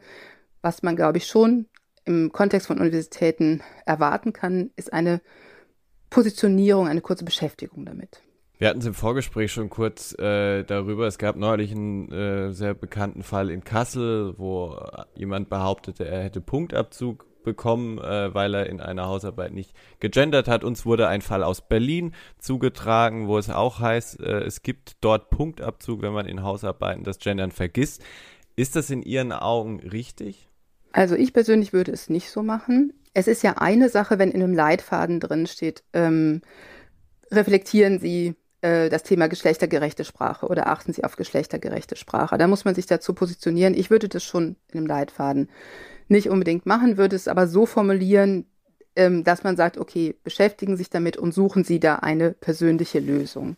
was 0.61 0.83
man, 0.83 0.95
glaube 0.95 1.17
ich, 1.17 1.25
schon 1.25 1.65
im 2.05 2.31
Kontext 2.31 2.67
von 2.67 2.79
Universitäten 2.79 3.61
erwarten 3.85 4.33
kann, 4.33 4.69
ist 4.75 4.93
eine 4.93 5.19
Positionierung, 6.09 6.87
eine 6.87 7.01
kurze 7.01 7.25
Beschäftigung 7.25 7.85
damit. 7.85 8.21
Wir 8.57 8.69
hatten 8.69 8.79
es 8.79 8.85
im 8.85 8.95
Vorgespräch 8.95 9.51
schon 9.51 9.69
kurz 9.69 10.17
äh, 10.17 10.63
darüber. 10.63 11.05
Es 11.05 11.19
gab 11.19 11.35
neulich 11.35 11.71
einen 11.71 12.11
äh, 12.11 12.53
sehr 12.53 12.73
bekannten 12.73 13.21
Fall 13.21 13.51
in 13.51 13.63
Kassel, 13.63 14.33
wo 14.37 14.79
jemand 15.15 15.49
behauptete, 15.49 16.07
er 16.07 16.23
hätte 16.23 16.41
Punktabzug 16.41 17.27
bekommen, 17.43 17.97
äh, 17.99 18.33
weil 18.33 18.53
er 18.55 18.67
in 18.67 18.81
einer 18.81 19.05
Hausarbeit 19.05 19.53
nicht 19.53 19.73
gegendert 19.99 20.49
hat. 20.49 20.65
Uns 20.65 20.85
wurde 20.85 21.07
ein 21.07 21.21
Fall 21.21 21.43
aus 21.43 21.65
Berlin 21.65 22.13
zugetragen, 22.39 23.27
wo 23.27 23.37
es 23.37 23.49
auch 23.49 23.79
heißt, 23.79 24.19
äh, 24.19 24.39
es 24.39 24.63
gibt 24.63 24.97
dort 25.01 25.29
Punktabzug, 25.29 26.01
wenn 26.01 26.11
man 26.11 26.25
in 26.25 26.43
Hausarbeiten 26.43 27.03
das 27.05 27.19
Gendern 27.19 27.51
vergisst. 27.51 28.03
Ist 28.57 28.75
das 28.75 28.89
in 28.89 29.01
Ihren 29.01 29.31
Augen 29.31 29.79
richtig? 29.79 30.49
Also 30.91 31.15
ich 31.15 31.31
persönlich 31.31 31.71
würde 31.71 31.91
es 31.91 32.09
nicht 32.09 32.31
so 32.31 32.43
machen. 32.43 32.91
Es 33.17 33.25
ist 33.25 33.41
ja 33.41 33.53
eine 33.53 33.89
Sache, 33.89 34.19
wenn 34.19 34.29
in 34.29 34.43
einem 34.43 34.53
Leitfaden 34.53 35.19
drin 35.19 35.47
steht, 35.47 35.83
ähm, 35.91 36.41
reflektieren 37.31 37.97
Sie 37.97 38.35
äh, 38.61 38.89
das 38.89 39.01
Thema 39.01 39.27
geschlechtergerechte 39.27 40.05
Sprache 40.05 40.45
oder 40.45 40.67
achten 40.67 40.93
Sie 40.93 41.03
auf 41.03 41.15
geschlechtergerechte 41.15 41.95
Sprache. 41.95 42.37
Da 42.37 42.45
muss 42.45 42.63
man 42.63 42.75
sich 42.75 42.85
dazu 42.85 43.15
positionieren. 43.15 43.73
Ich 43.73 43.89
würde 43.89 44.07
das 44.07 44.23
schon 44.23 44.55
in 44.71 44.77
einem 44.77 44.85
Leitfaden 44.85 45.49
nicht 46.07 46.29
unbedingt 46.29 46.67
machen, 46.67 46.97
würde 46.97 47.15
es 47.15 47.27
aber 47.27 47.47
so 47.47 47.65
formulieren, 47.65 48.45
ähm, 48.95 49.23
dass 49.23 49.43
man 49.43 49.57
sagt, 49.57 49.79
okay, 49.79 50.15
beschäftigen 50.23 50.73
Sie 50.73 50.83
sich 50.83 50.91
damit 50.91 51.17
und 51.17 51.33
suchen 51.33 51.63
Sie 51.63 51.79
da 51.79 51.95
eine 51.95 52.33
persönliche 52.33 52.99
Lösung. 52.99 53.57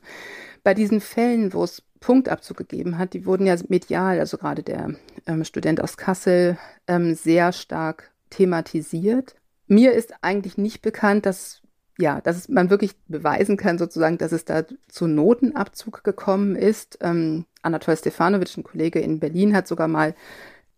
Bei 0.63 0.73
diesen 0.73 1.01
Fällen, 1.01 1.51
wo 1.51 1.65
es 1.65 1.83
Punktabzug 1.99 2.55
gegeben 2.55 2.97
hat, 2.97 3.13
die 3.13 3.25
wurden 3.25 3.45
ja 3.45 3.57
medial, 3.67 4.21
also 4.21 4.37
gerade 4.37 4.63
der 4.63 4.95
ähm, 5.27 5.43
Student 5.43 5.83
aus 5.83 5.97
Kassel, 5.97 6.57
ähm, 6.87 7.13
sehr 7.13 7.51
stark 7.51 8.11
thematisiert. 8.29 9.35
Mir 9.69 9.93
ist 9.93 10.13
eigentlich 10.21 10.57
nicht 10.57 10.81
bekannt, 10.81 11.25
dass 11.25 11.61
ja, 11.99 12.21
dass 12.21 12.47
man 12.47 12.69
wirklich 12.69 12.95
beweisen 13.07 13.57
kann, 13.57 13.77
sozusagen, 13.77 14.17
dass 14.17 14.31
es 14.31 14.45
da 14.45 14.63
zu 14.87 15.05
Notenabzug 15.05 16.01
gekommen 16.03 16.55
ist. 16.55 16.97
Ähm, 17.01 17.45
Anatol 17.61 17.97
Stefanovic, 17.97 18.55
ein 18.57 18.63
Kollege 18.63 18.99
in 18.99 19.19
Berlin, 19.19 19.53
hat 19.53 19.67
sogar 19.67 19.89
mal 19.89 20.15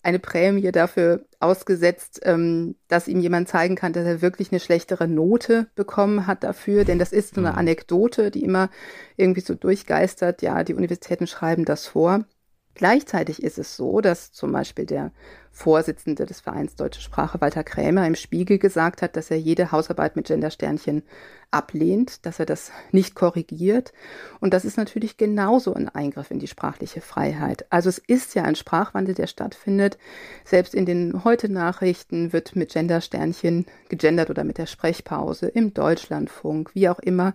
eine 0.04 0.18
Prämie 0.18 0.72
dafür 0.72 1.26
ausgesetzt, 1.40 2.22
ähm, 2.24 2.76
dass 2.88 3.08
ihm 3.08 3.20
jemand 3.20 3.50
zeigen 3.50 3.76
kann, 3.76 3.94
dass 3.94 4.06
er 4.06 4.24
wirklich 4.24 4.52
eine 4.52 4.60
schlechtere 4.60 5.08
Note 5.08 5.68
bekommen 5.76 6.26
hat 6.26 6.44
dafür. 6.44 6.86
Denn 6.86 6.98
das 6.98 7.14
ist 7.14 7.36
so 7.36 7.42
eine 7.42 7.52
mhm. 7.52 7.58
Anekdote, 7.58 8.32
die 8.32 8.44
immer 8.44 8.72
irgendwie 9.16 9.42
so 9.42 9.54
durchgeistert. 9.54 10.42
Ja, 10.42 10.64
die 10.64 10.74
Universitäten 10.74 11.28
schreiben 11.28 11.66
das 11.66 11.86
vor. 11.86 12.26
Gleichzeitig 12.74 13.44
ist 13.44 13.58
es 13.58 13.76
so, 13.76 14.02
dass 14.02 14.32
zum 14.32 14.52
Beispiel 14.52 14.86
der 14.86 15.12
Vorsitzende 15.52 16.26
des 16.26 16.40
Vereins 16.40 16.76
Deutsche 16.76 17.02
Sprache, 17.02 17.42
Walter 17.42 17.64
Krämer, 17.64 18.08
im 18.08 18.16
Spiegel 18.16 18.58
gesagt 18.58 19.02
hat, 19.02 19.18
dass 19.18 19.30
er 19.30 19.38
jede 19.38 19.72
Hausarbeit 19.72 20.16
mit 20.16 20.28
Gendersternchen 20.28 21.04
ablehnt, 21.52 22.26
dass 22.26 22.40
er 22.40 22.46
das 22.46 22.72
nicht 22.92 23.14
korrigiert. 23.14 23.92
Und 24.40 24.54
das 24.54 24.64
ist 24.64 24.78
natürlich 24.78 25.18
genauso 25.18 25.74
ein 25.74 25.90
Eingriff 25.90 26.32
in 26.32 26.40
die 26.40 26.48
sprachliche 26.48 27.02
Freiheit. 27.02 27.66
Also 27.70 27.90
es 27.90 27.98
ist 27.98 28.34
ja 28.34 28.44
ein 28.44 28.56
Sprachwandel, 28.56 29.14
der 29.14 29.28
stattfindet. 29.28 29.98
Selbst 30.46 30.74
in 30.74 30.86
den 30.86 31.26
Heute-Nachrichten 31.26 32.32
wird 32.32 32.56
mit 32.56 32.72
Gendersternchen 32.72 33.66
gegendert 33.90 34.30
oder 34.30 34.46
mit 34.46 34.58
der 34.58 34.68
Sprechpause 34.68 35.48
im 35.48 35.74
Deutschlandfunk, 35.74 36.74
wie 36.74 36.88
auch 36.88 37.00
immer. 37.00 37.34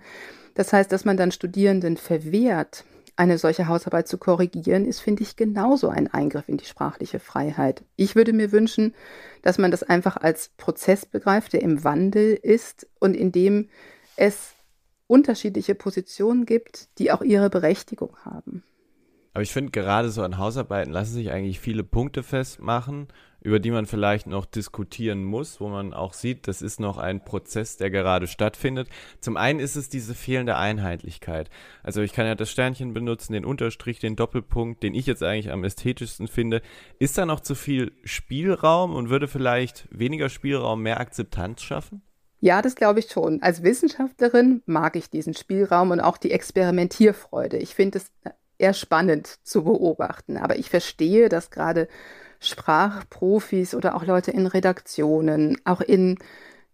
Das 0.55 0.73
heißt, 0.73 0.91
dass 0.91 1.05
man 1.05 1.19
dann 1.19 1.33
Studierenden 1.33 1.99
verwehrt, 1.99 2.85
eine 3.17 3.39
solche 3.39 3.67
Hausarbeit 3.67 4.07
zu 4.07 4.19
korrigieren, 4.19 4.85
ist, 4.85 5.01
finde 5.01 5.23
ich, 5.23 5.37
genauso 5.37 5.89
ein 5.89 6.13
Eingriff 6.13 6.49
in 6.49 6.59
die 6.59 6.67
sprachliche 6.67 7.19
Freiheit. 7.19 7.83
Ich 7.97 8.15
würde 8.15 8.33
mir 8.33 8.53
wünschen, 8.53 8.95
dass 9.43 9.59
man 9.59 9.71
das 9.71 9.83
einfach 9.83 10.19
als 10.19 10.51
Prozess 10.57 11.07
begreift, 11.07 11.55
der 11.55 11.63
im 11.63 11.83
Wandel 11.83 12.35
ist 12.35 12.87
und 13.01 13.15
in 13.15 13.33
dem 13.33 13.69
es 14.17 14.55
unterschiedliche 15.07 15.75
Positionen 15.75 16.47
gibt, 16.47 16.99
die 16.99 17.11
auch 17.11 17.23
ihre 17.23 17.49
Berechtigung 17.49 18.17
haben. 18.25 18.63
Aber 19.33 19.43
ich 19.43 19.53
finde, 19.53 19.71
gerade 19.71 20.11
so 20.11 20.23
an 20.23 20.39
Hausarbeiten 20.39 20.93
lassen 20.93 21.15
sich 21.15 21.31
eigentlich 21.31 21.61
viele 21.61 21.85
Punkte 21.85 22.23
festmachen 22.23 23.09
über 23.41 23.61
die 23.61 23.71
man 23.71 23.87
vielleicht 23.87 24.27
noch 24.27 24.45
diskutieren 24.45 25.25
muss, 25.25 25.61
wo 25.61 25.69
man 25.69 25.95
auch 25.95 26.13
sieht, 26.13 26.49
das 26.49 26.63
ist 26.63 26.81
noch 26.81 26.99
ein 26.99 27.25
Prozess, 27.25 27.77
der 27.77 27.91
gerade 27.91 28.27
stattfindet. 28.27 28.89
Zum 29.21 29.37
einen 29.37 29.61
ist 29.61 29.77
es 29.77 29.89
diese 29.89 30.15
fehlende 30.15 30.57
Einheitlichkeit. 30.57 31.51
Also 31.83 32.03
ich 32.03 32.13
kann 32.13 32.27
ja 32.27 32.35
das 32.35 32.51
Sternchen 32.51 32.95
benutzen, 32.95 33.33
den 33.33 33.45
Unterstrich, 33.45 33.99
den 33.99 34.17
Doppelpunkt, 34.17 34.83
den 34.83 34.95
ich 34.95 35.07
jetzt 35.07 35.23
eigentlich 35.23 35.53
am 35.53 35.65
ästhetischsten 35.65 36.29
finde. 36.29 36.63
Ist 36.99 37.19
da 37.19 37.27
noch 37.27 37.41
zu 37.41 37.55
viel 37.55 37.93
Spielraum 38.05 38.95
und 38.95 39.11
würde 39.11 39.29
vielleicht 39.29 39.89
weniger 39.91 40.29
Spielraum 40.29 40.83
mehr 40.83 41.01
Akzeptanz 41.01 41.63
schaffen? 41.63 42.03
Ja, 42.41 42.63
das 42.63 42.75
glaube 42.75 43.01
ich 43.01 43.11
schon. 43.11 43.43
Als 43.43 43.63
Wissenschaftlerin 43.63 44.63
mag 44.67 44.97
ich 44.97 45.11
diesen 45.11 45.35
Spielraum 45.35 45.91
und 45.91 46.01
auch 46.01 46.19
die 46.19 46.33
Experimentierfreude. 46.33 47.57
Ich 47.57 47.75
finde 47.75 47.99
es 47.99 48.13
eher 48.59 48.75
spannend 48.75 49.39
zu 49.43 49.65
beobachten. 49.65 50.37
Aber 50.37 50.59
ich 50.59 50.71
verstehe, 50.71 51.29
dass 51.29 51.51
gerade 51.51 51.89
Sprachprofis 52.41 53.75
oder 53.75 53.95
auch 53.95 54.05
Leute 54.05 54.31
in 54.31 54.47
Redaktionen, 54.47 55.59
auch 55.65 55.81
in, 55.81 56.19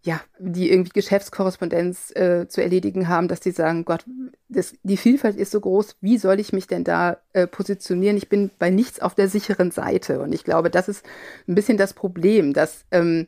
ja, 0.03 0.19
die 0.39 0.71
irgendwie 0.71 0.91
Geschäftskorrespondenz 0.93 2.11
äh, 2.15 2.47
zu 2.47 2.61
erledigen 2.61 3.07
haben, 3.07 3.27
dass 3.27 3.39
die 3.39 3.51
sagen, 3.51 3.85
Gott, 3.85 4.05
das, 4.49 4.73
die 4.83 4.97
Vielfalt 4.97 5.35
ist 5.35 5.51
so 5.51 5.61
groß, 5.61 5.95
wie 6.01 6.17
soll 6.17 6.39
ich 6.39 6.53
mich 6.53 6.67
denn 6.67 6.83
da 6.83 7.17
äh, 7.33 7.47
positionieren? 7.47 8.17
Ich 8.17 8.29
bin 8.29 8.51
bei 8.59 8.69
nichts 8.69 8.99
auf 8.99 9.15
der 9.15 9.29
sicheren 9.29 9.71
Seite. 9.71 10.19
Und 10.19 10.33
ich 10.33 10.43
glaube, 10.43 10.69
das 10.69 10.89
ist 10.89 11.05
ein 11.47 11.55
bisschen 11.55 11.77
das 11.77 11.93
Problem, 11.93 12.53
dass 12.53 12.85
ähm, 12.91 13.27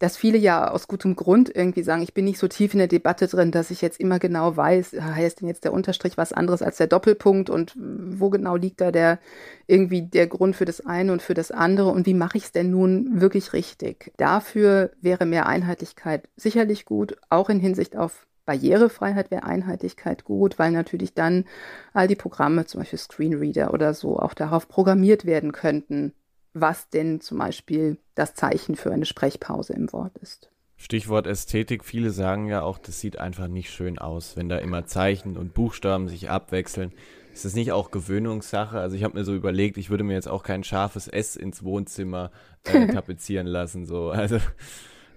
dass 0.00 0.16
viele 0.16 0.38
ja 0.38 0.70
aus 0.70 0.88
gutem 0.88 1.14
Grund 1.14 1.54
irgendwie 1.54 1.82
sagen, 1.82 2.02
ich 2.02 2.14
bin 2.14 2.24
nicht 2.24 2.38
so 2.38 2.48
tief 2.48 2.72
in 2.72 2.78
der 2.78 2.88
Debatte 2.88 3.28
drin, 3.28 3.52
dass 3.52 3.70
ich 3.70 3.82
jetzt 3.82 4.00
immer 4.00 4.18
genau 4.18 4.56
weiß, 4.56 4.96
heißt 4.98 5.40
denn 5.40 5.48
jetzt 5.48 5.64
der 5.64 5.74
Unterstrich 5.74 6.16
was 6.16 6.32
anderes 6.32 6.62
als 6.62 6.78
der 6.78 6.86
Doppelpunkt 6.86 7.50
und 7.50 7.76
wo 7.78 8.30
genau 8.30 8.56
liegt 8.56 8.80
da 8.80 8.90
der 8.90 9.18
irgendwie 9.66 10.02
der 10.02 10.26
Grund 10.26 10.56
für 10.56 10.64
das 10.64 10.84
eine 10.84 11.12
und 11.12 11.20
für 11.20 11.34
das 11.34 11.50
andere 11.50 11.90
und 11.90 12.06
wie 12.06 12.14
mache 12.14 12.38
ich 12.38 12.44
es 12.44 12.52
denn 12.52 12.70
nun 12.70 13.20
wirklich 13.20 13.52
richtig? 13.52 14.10
Dafür 14.16 14.90
wäre 15.02 15.26
mehr 15.26 15.46
Einheitlichkeit 15.46 16.28
sicherlich 16.34 16.86
gut, 16.86 17.16
auch 17.28 17.50
in 17.50 17.60
Hinsicht 17.60 17.94
auf 17.94 18.26
Barrierefreiheit 18.46 19.30
wäre 19.30 19.44
Einheitlichkeit 19.44 20.24
gut, 20.24 20.58
weil 20.58 20.72
natürlich 20.72 21.14
dann 21.14 21.44
all 21.92 22.08
die 22.08 22.16
Programme, 22.16 22.64
zum 22.64 22.80
Beispiel 22.80 22.98
Screenreader 22.98 23.72
oder 23.74 23.92
so, 23.92 24.18
auch 24.18 24.32
darauf 24.32 24.66
programmiert 24.66 25.26
werden 25.26 25.52
könnten, 25.52 26.14
was 26.52 26.88
denn 26.90 27.20
zum 27.20 27.38
Beispiel 27.38 27.98
das 28.14 28.34
Zeichen 28.34 28.76
für 28.76 28.92
eine 28.92 29.06
Sprechpause 29.06 29.72
im 29.72 29.92
Wort 29.92 30.16
ist. 30.18 30.50
Stichwort 30.76 31.26
Ästhetik. 31.26 31.84
Viele 31.84 32.10
sagen 32.10 32.48
ja 32.48 32.62
auch, 32.62 32.78
das 32.78 33.00
sieht 33.00 33.18
einfach 33.18 33.48
nicht 33.48 33.70
schön 33.70 33.98
aus, 33.98 34.36
wenn 34.36 34.48
da 34.48 34.56
immer 34.56 34.86
Zeichen 34.86 35.36
und 35.36 35.52
Buchstaben 35.52 36.08
sich 36.08 36.30
abwechseln. 36.30 36.92
Ist 37.32 37.44
das 37.44 37.54
nicht 37.54 37.72
auch 37.72 37.90
Gewöhnungssache? 37.90 38.80
Also 38.80 38.96
ich 38.96 39.04
habe 39.04 39.18
mir 39.18 39.24
so 39.24 39.34
überlegt, 39.34 39.76
ich 39.76 39.90
würde 39.90 40.04
mir 40.04 40.14
jetzt 40.14 40.28
auch 40.28 40.42
kein 40.42 40.64
scharfes 40.64 41.06
S 41.06 41.36
ins 41.36 41.62
Wohnzimmer 41.62 42.30
äh, 42.64 42.86
tapezieren 42.92 43.46
lassen. 43.46 43.86
So. 43.86 44.10
Also 44.10 44.38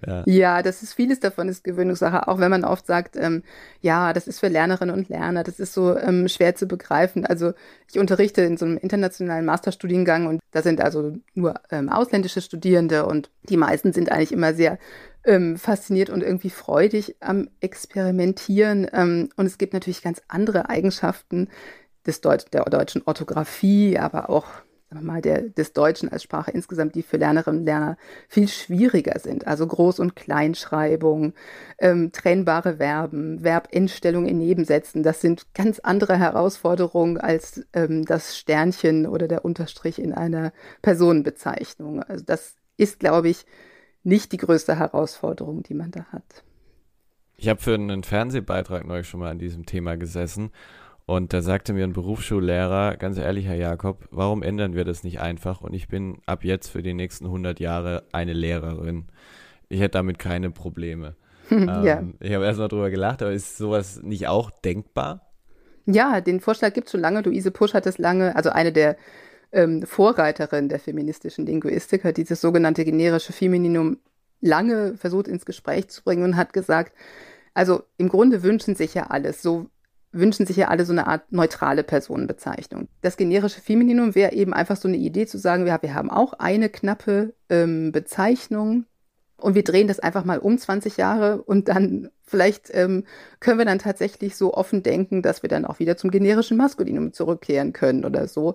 ja. 0.06 0.62
das 0.62 0.82
ist 0.82 0.94
vieles 0.94 1.20
davon 1.20 1.48
ist 1.48 1.64
Gewöhnungssache, 1.64 2.28
auch 2.28 2.38
wenn 2.38 2.50
man 2.50 2.64
oft 2.64 2.86
sagt, 2.86 3.16
ähm, 3.16 3.42
ja, 3.80 4.12
das 4.12 4.26
ist 4.26 4.40
für 4.40 4.48
Lernerinnen 4.48 4.94
und 4.94 5.08
Lerner, 5.08 5.44
das 5.44 5.60
ist 5.60 5.74
so 5.74 5.96
ähm, 5.96 6.28
schwer 6.28 6.54
zu 6.54 6.66
begreifen. 6.66 7.26
Also 7.26 7.52
ich 7.90 7.98
unterrichte 7.98 8.42
in 8.42 8.56
so 8.56 8.64
einem 8.64 8.78
internationalen 8.78 9.44
Masterstudiengang 9.44 10.26
und 10.26 10.40
da 10.52 10.62
sind 10.62 10.80
also 10.80 11.16
nur 11.34 11.54
ähm, 11.70 11.88
ausländische 11.88 12.40
Studierende 12.40 13.06
und 13.06 13.30
die 13.48 13.56
meisten 13.56 13.92
sind 13.92 14.10
eigentlich 14.10 14.32
immer 14.32 14.54
sehr 14.54 14.78
ähm, 15.24 15.56
fasziniert 15.56 16.10
und 16.10 16.22
irgendwie 16.22 16.50
freudig 16.50 17.16
am 17.20 17.48
Experimentieren. 17.60 18.88
Ähm, 18.92 19.30
und 19.36 19.46
es 19.46 19.58
gibt 19.58 19.72
natürlich 19.72 20.02
ganz 20.02 20.22
andere 20.28 20.68
Eigenschaften 20.68 21.48
des 22.06 22.20
Deut 22.20 22.52
der 22.52 22.64
deutschen 22.64 23.02
Orthographie, 23.06 23.98
aber 23.98 24.28
auch 24.30 24.46
mal, 25.02 25.20
der, 25.20 25.42
des 25.42 25.72
Deutschen 25.72 26.08
als 26.08 26.22
Sprache 26.22 26.50
insgesamt, 26.50 26.94
die 26.94 27.02
für 27.02 27.16
Lernerinnen 27.16 27.60
und 27.60 27.66
Lerner 27.66 27.96
viel 28.28 28.48
schwieriger 28.48 29.18
sind. 29.18 29.46
Also 29.46 29.64
Groß- 29.64 30.00
und 30.00 30.16
Kleinschreibung, 30.16 31.34
ähm, 31.78 32.12
trennbare 32.12 32.76
Verben, 32.76 33.40
Verbendstellung 33.40 34.26
in 34.26 34.38
Nebensätzen, 34.38 35.02
das 35.02 35.20
sind 35.20 35.52
ganz 35.54 35.78
andere 35.80 36.18
Herausforderungen 36.18 37.18
als 37.18 37.66
ähm, 37.72 38.04
das 38.04 38.36
Sternchen 38.36 39.06
oder 39.06 39.28
der 39.28 39.44
Unterstrich 39.44 39.98
in 39.98 40.12
einer 40.12 40.52
Personenbezeichnung. 40.82 42.02
Also 42.02 42.24
das 42.24 42.56
ist, 42.76 43.00
glaube 43.00 43.28
ich, 43.28 43.46
nicht 44.02 44.32
die 44.32 44.36
größte 44.36 44.78
Herausforderung, 44.78 45.62
die 45.62 45.74
man 45.74 45.90
da 45.90 46.04
hat. 46.12 46.44
Ich 47.36 47.48
habe 47.48 47.60
für 47.60 47.74
einen 47.74 48.04
Fernsehbeitrag 48.04 48.86
neulich 48.86 49.08
schon 49.08 49.20
mal 49.20 49.30
an 49.30 49.38
diesem 49.38 49.66
Thema 49.66 49.96
gesessen 49.96 50.50
und 51.06 51.32
da 51.32 51.42
sagte 51.42 51.74
mir 51.74 51.84
ein 51.84 51.92
Berufsschullehrer, 51.92 52.96
ganz 52.96 53.18
ehrlich, 53.18 53.46
Herr 53.46 53.56
Jakob, 53.56 54.08
warum 54.10 54.42
ändern 54.42 54.74
wir 54.74 54.84
das 54.84 55.04
nicht 55.04 55.20
einfach? 55.20 55.60
Und 55.60 55.74
ich 55.74 55.88
bin 55.88 56.18
ab 56.24 56.44
jetzt 56.44 56.68
für 56.68 56.82
die 56.82 56.94
nächsten 56.94 57.26
100 57.26 57.60
Jahre 57.60 58.04
eine 58.12 58.32
Lehrerin. 58.32 59.06
Ich 59.68 59.80
hätte 59.80 59.98
damit 59.98 60.18
keine 60.18 60.50
Probleme. 60.50 61.16
ja. 61.50 61.98
ähm, 61.98 62.14
ich 62.20 62.32
habe 62.32 62.46
erst 62.46 62.58
mal 62.58 62.68
drüber 62.68 62.88
gelacht, 62.88 63.20
aber 63.20 63.32
ist 63.32 63.58
sowas 63.58 64.00
nicht 64.02 64.28
auch 64.28 64.50
denkbar? 64.50 65.30
Ja, 65.84 66.22
den 66.22 66.40
Vorschlag 66.40 66.72
gibt 66.72 66.86
es 66.86 66.92
schon 66.92 67.00
lange. 67.00 67.20
Luise 67.20 67.50
Pusch 67.50 67.74
hat 67.74 67.86
es 67.86 67.98
lange, 67.98 68.34
also 68.34 68.48
eine 68.48 68.72
der 68.72 68.96
ähm, 69.52 69.82
Vorreiterinnen 69.82 70.70
der 70.70 70.80
feministischen 70.80 71.44
Linguistik, 71.44 72.04
hat 72.04 72.16
dieses 72.16 72.40
sogenannte 72.40 72.84
generische 72.86 73.34
Femininum 73.34 73.98
lange 74.40 74.96
versucht 74.96 75.28
ins 75.28 75.44
Gespräch 75.44 75.88
zu 75.88 76.02
bringen 76.02 76.24
und 76.24 76.36
hat 76.36 76.54
gesagt, 76.54 76.94
also 77.52 77.82
im 77.98 78.08
Grunde 78.08 78.42
wünschen 78.42 78.74
sich 78.74 78.94
ja 78.94 79.08
alles, 79.08 79.42
so 79.42 79.68
wünschen 80.14 80.46
sich 80.46 80.56
ja 80.56 80.68
alle 80.68 80.84
so 80.84 80.92
eine 80.92 81.06
Art 81.06 81.30
neutrale 81.32 81.82
Personenbezeichnung. 81.82 82.88
Das 83.02 83.16
generische 83.16 83.60
Femininum 83.60 84.14
wäre 84.14 84.32
eben 84.32 84.54
einfach 84.54 84.76
so 84.76 84.88
eine 84.88 84.96
Idee 84.96 85.26
zu 85.26 85.38
sagen, 85.38 85.66
ja, 85.66 85.80
wir 85.82 85.94
haben 85.94 86.10
auch 86.10 86.34
eine 86.34 86.68
knappe 86.68 87.34
ähm, 87.50 87.92
Bezeichnung 87.92 88.86
und 89.36 89.54
wir 89.54 89.64
drehen 89.64 89.88
das 89.88 90.00
einfach 90.00 90.24
mal 90.24 90.38
um 90.38 90.56
20 90.56 90.96
Jahre 90.96 91.42
und 91.42 91.68
dann 91.68 92.10
vielleicht 92.22 92.70
ähm, 92.72 93.04
können 93.40 93.58
wir 93.58 93.64
dann 93.64 93.78
tatsächlich 93.78 94.36
so 94.36 94.54
offen 94.54 94.82
denken, 94.82 95.22
dass 95.22 95.42
wir 95.42 95.48
dann 95.48 95.64
auch 95.64 95.78
wieder 95.78 95.96
zum 95.96 96.10
generischen 96.10 96.56
Maskulinum 96.56 97.12
zurückkehren 97.12 97.72
können 97.72 98.04
oder 98.04 98.26
so. 98.28 98.54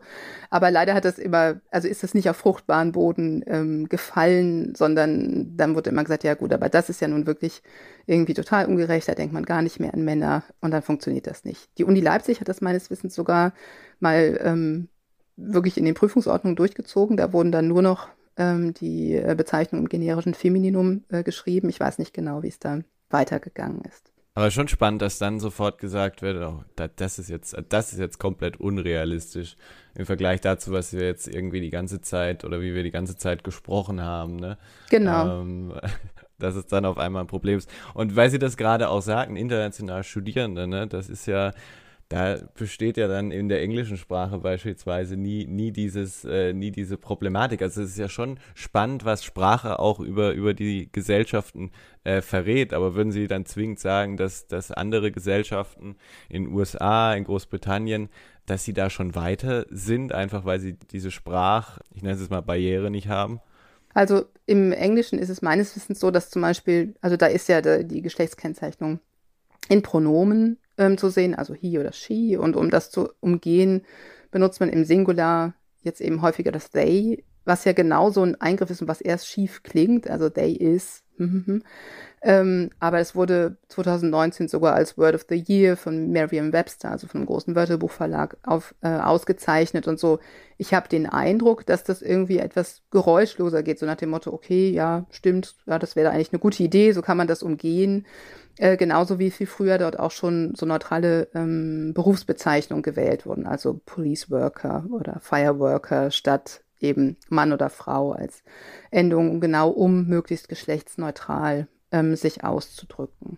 Aber 0.49 0.71
leider 0.71 0.93
hat 0.93 1.05
das 1.05 1.19
immer, 1.19 1.61
also 1.69 1.87
ist 1.87 2.01
das 2.03 2.13
nicht 2.13 2.29
auf 2.29 2.37
fruchtbaren 2.37 2.91
Boden 2.91 3.43
ähm, 3.47 3.87
gefallen, 3.89 4.73
sondern 4.75 5.55
dann 5.55 5.75
wurde 5.75 5.91
immer 5.91 6.03
gesagt, 6.03 6.23
ja 6.23 6.33
gut, 6.33 6.53
aber 6.53 6.69
das 6.69 6.89
ist 6.89 7.01
ja 7.01 7.07
nun 7.07 7.27
wirklich 7.27 7.61
irgendwie 8.05 8.33
total 8.33 8.65
ungerecht, 8.65 9.07
da 9.07 9.15
denkt 9.15 9.33
man 9.33 9.45
gar 9.45 9.61
nicht 9.61 9.79
mehr 9.79 9.93
an 9.93 10.03
Männer 10.03 10.43
und 10.61 10.71
dann 10.71 10.81
funktioniert 10.81 11.27
das 11.27 11.45
nicht. 11.45 11.69
Die 11.77 11.83
Uni 11.83 11.99
Leipzig 11.99 12.39
hat 12.39 12.49
das 12.49 12.61
meines 12.61 12.89
Wissens 12.89 13.13
sogar 13.13 13.53
mal 13.99 14.39
ähm, 14.43 14.89
wirklich 15.35 15.77
in 15.77 15.85
den 15.85 15.93
Prüfungsordnungen 15.93 16.55
durchgezogen. 16.55 17.17
Da 17.17 17.31
wurden 17.33 17.51
dann 17.51 17.67
nur 17.67 17.81
noch 17.81 18.09
ähm, 18.39 18.73
die 18.73 19.15
äh, 19.15 19.35
Bezeichnung 19.37 19.81
im 19.81 19.89
generischen 19.89 20.33
Femininum 20.33 21.03
äh, 21.09 21.23
geschrieben. 21.23 21.69
Ich 21.69 21.79
weiß 21.79 21.99
nicht 21.99 22.13
genau, 22.13 22.41
wie 22.41 22.47
es 22.47 22.57
da 22.57 22.79
weitergegangen 23.09 23.81
ist. 23.81 24.11
Aber 24.35 24.51
schon 24.51 24.69
spannend, 24.69 25.01
dass 25.01 25.19
dann 25.19 25.39
sofort 25.39 25.79
gesagt 25.79 26.21
wird, 26.21 26.41
oh, 26.41 26.63
das 26.95 27.19
ist 27.19 27.29
jetzt, 27.29 27.57
das 27.67 27.91
ist 27.91 27.99
jetzt 27.99 28.19
komplett 28.19 28.57
unrealistisch 28.57 29.57
im 29.95 30.05
Vergleich 30.05 30.39
dazu, 30.39 30.71
was 30.71 30.93
wir 30.93 31.05
jetzt 31.05 31.27
irgendwie 31.27 31.59
die 31.59 31.71
ganze 31.71 31.99
Zeit 31.99 32.45
oder 32.45 32.61
wie 32.61 32.73
wir 32.73 32.83
die 32.83 32.91
ganze 32.91 33.17
Zeit 33.17 33.43
gesprochen 33.43 34.01
haben. 34.01 34.37
Ne? 34.37 34.57
Genau. 34.89 35.41
Ähm, 35.41 35.73
dass 36.39 36.55
es 36.55 36.67
dann 36.67 36.85
auf 36.85 36.97
einmal 36.97 37.23
ein 37.23 37.27
Problem 37.27 37.57
ist. 37.57 37.69
Und 37.93 38.15
weil 38.15 38.29
Sie 38.29 38.39
das 38.39 38.55
gerade 38.55 38.87
auch 38.87 39.01
sagten, 39.01 39.35
international 39.35 40.05
Studierende, 40.05 40.67
ne, 40.67 40.87
das 40.87 41.09
ist 41.09 41.25
ja 41.25 41.51
da 42.09 42.39
besteht 42.55 42.97
ja 42.97 43.07
dann 43.07 43.31
in 43.31 43.49
der 43.49 43.61
englischen 43.61 43.95
Sprache 43.95 44.39
beispielsweise 44.39 45.15
nie, 45.15 45.45
nie, 45.45 45.71
dieses, 45.71 46.25
äh, 46.25 46.53
nie 46.53 46.71
diese 46.71 46.97
Problematik. 46.97 47.61
Also 47.61 47.83
es 47.83 47.91
ist 47.91 47.99
ja 47.99 48.09
schon 48.09 48.39
spannend, 48.55 49.05
was 49.05 49.23
Sprache 49.23 49.77
auch 49.77 49.99
über, 49.99 50.33
über 50.33 50.55
die 50.55 50.89
Gesellschaften 50.91 51.71
äh, 52.03 52.21
verrät. 52.21 52.73
Aber 52.73 52.95
würden 52.95 53.11
Sie 53.11 53.27
dann 53.27 53.45
zwingend 53.45 53.79
sagen, 53.79 54.17
dass, 54.17 54.47
dass 54.47 54.71
andere 54.71 55.11
Gesellschaften 55.11 55.97
in 56.29 56.47
USA, 56.47 57.13
in 57.13 57.25
Großbritannien, 57.25 58.09
dass 58.47 58.63
sie 58.63 58.73
da 58.73 58.89
schon 58.89 59.13
weiter 59.13 59.67
sind, 59.69 60.11
einfach 60.11 60.43
weil 60.45 60.59
sie 60.59 60.73
diese 60.73 61.11
Sprach, 61.11 61.77
ich 61.93 62.01
nenne 62.01 62.15
es 62.15 62.29
mal 62.31 62.41
Barriere 62.41 62.89
nicht 62.89 63.07
haben? 63.07 63.39
Also 63.93 64.25
im 64.47 64.71
Englischen 64.71 65.19
ist 65.19 65.29
es 65.29 65.43
meines 65.43 65.75
Wissens 65.75 65.99
so, 65.99 66.09
dass 66.09 66.31
zum 66.31 66.41
Beispiel, 66.41 66.95
also 67.01 67.17
da 67.17 67.27
ist 67.27 67.47
ja 67.49 67.61
die 67.61 68.01
Geschlechtskennzeichnung 68.01 68.99
in 69.67 69.83
Pronomen 69.83 70.57
ähm, 70.79 70.97
zu 70.97 71.09
sehen, 71.09 71.35
also 71.35 71.53
he 71.53 71.77
oder 71.77 71.93
she. 71.93 72.37
Und 72.37 72.55
um 72.55 72.71
das 72.71 72.89
zu 72.89 73.09
umgehen, 73.19 73.83
benutzt 74.31 74.59
man 74.59 74.69
im 74.69 74.85
Singular 74.85 75.53
jetzt 75.81 76.01
eben 76.01 76.21
häufiger 76.21 76.51
das 76.51 76.71
they, 76.71 77.23
was 77.45 77.65
ja 77.65 77.73
genauso 77.73 78.23
ein 78.23 78.39
Eingriff 78.41 78.69
ist 78.69 78.81
und 78.81 78.87
was 78.87 79.01
erst 79.01 79.27
schief 79.27 79.63
klingt, 79.63 80.09
also 80.09 80.29
they 80.29 80.53
is. 80.53 81.03
ähm, 82.21 82.69
aber 82.79 82.99
es 82.99 83.15
wurde 83.15 83.57
2019 83.69 84.47
sogar 84.47 84.73
als 84.73 84.97
Word 84.97 85.15
of 85.15 85.25
the 85.29 85.43
Year 85.47 85.77
von 85.77 86.11
Merriam-Webster, 86.11 86.91
also 86.91 87.07
von 87.07 87.19
einem 87.19 87.27
großen 87.27 87.55
Wörterbuchverlag, 87.55 88.37
auf, 88.43 88.75
äh, 88.81 88.89
ausgezeichnet 88.89 89.87
und 89.87 89.99
so. 89.99 90.19
Ich 90.57 90.73
habe 90.73 90.89
den 90.89 91.05
Eindruck, 91.07 91.65
dass 91.65 91.83
das 91.83 92.01
irgendwie 92.01 92.39
etwas 92.39 92.81
geräuschloser 92.91 93.63
geht, 93.63 93.79
so 93.79 93.85
nach 93.85 93.95
dem 93.95 94.09
Motto, 94.09 94.31
okay, 94.33 94.69
ja, 94.69 95.05
stimmt, 95.11 95.55
ja, 95.65 95.79
das 95.79 95.95
wäre 95.95 96.11
eigentlich 96.11 96.33
eine 96.33 96.39
gute 96.39 96.63
Idee, 96.63 96.91
so 96.91 97.01
kann 97.01 97.17
man 97.17 97.27
das 97.27 97.43
umgehen. 97.43 98.05
Äh, 98.59 98.75
genauso 98.75 99.19
wie 99.19 99.31
viel 99.31 99.47
früher 99.47 99.77
dort 99.77 99.97
auch 99.97 100.11
schon 100.11 100.53
so 100.53 100.65
neutrale 100.65 101.29
ähm, 101.33 101.93
Berufsbezeichnungen 101.93 102.83
gewählt 102.83 103.25
wurden, 103.25 103.47
also 103.47 103.79
Police 103.85 104.29
Worker 104.29 104.83
oder 104.91 105.21
Fireworker 105.21 106.11
statt 106.11 106.61
eben 106.81 107.15
Mann 107.29 107.53
oder 107.53 107.69
Frau 107.69 108.11
als 108.11 108.43
Endung, 108.91 109.39
genau 109.39 109.69
um 109.69 110.07
möglichst 110.07 110.49
geschlechtsneutral 110.49 111.69
ähm, 111.93 112.17
sich 112.17 112.43
auszudrücken. 112.43 113.37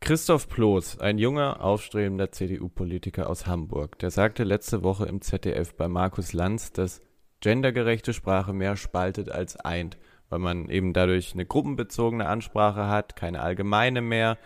Christoph 0.00 0.48
Ploß, 0.48 0.98
ein 0.98 1.18
junger, 1.18 1.62
aufstrebender 1.62 2.32
CDU-Politiker 2.32 3.30
aus 3.30 3.46
Hamburg, 3.46 4.00
der 4.00 4.10
sagte 4.10 4.42
letzte 4.42 4.82
Woche 4.82 5.06
im 5.06 5.20
ZDF 5.20 5.74
bei 5.74 5.86
Markus 5.86 6.32
Lanz, 6.32 6.72
dass 6.72 7.02
gendergerechte 7.38 8.12
Sprache 8.12 8.52
mehr 8.52 8.74
spaltet 8.74 9.30
als 9.30 9.56
eint 9.56 9.96
weil 10.30 10.38
man 10.38 10.68
eben 10.70 10.92
dadurch 10.92 11.34
eine 11.34 11.44
gruppenbezogene 11.44 12.26
Ansprache 12.26 12.88
hat, 12.88 13.16
keine 13.16 13.42
allgemeine 13.42 14.00
mehr. 14.00 14.38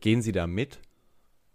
Gehen 0.00 0.22
Sie 0.22 0.32
da 0.32 0.46
mit? 0.46 0.80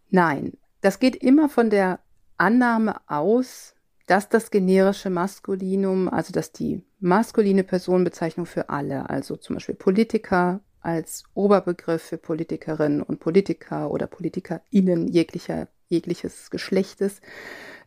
Nein, 0.09 0.53
das 0.81 1.00
geht 1.00 1.15
immer 1.15 1.50
von 1.50 1.69
der 1.69 2.00
Annahme 2.38 2.95
aus, 3.07 3.75
dass 4.07 4.29
das 4.29 4.51
generische 4.51 5.09
Maskulinum, 5.09 6.09
also 6.09 6.31
dass 6.31 6.51
die 6.51 6.83
maskuline 7.00 7.63
Personenbezeichnung 7.63 8.45
für 8.45 8.69
alle, 8.69 9.09
also 9.09 9.35
zum 9.35 9.55
Beispiel 9.55 9.75
Politiker 9.75 10.61
als 10.81 11.23
Oberbegriff 11.33 12.01
für 12.01 12.17
Politikerinnen 12.17 13.01
und 13.03 13.19
Politiker 13.19 13.91
oder 13.91 14.07
PolitikerInnen 14.07 15.07
jeglicher, 15.07 15.67
jegliches 15.88 16.50
Geschlechtes, 16.50 17.21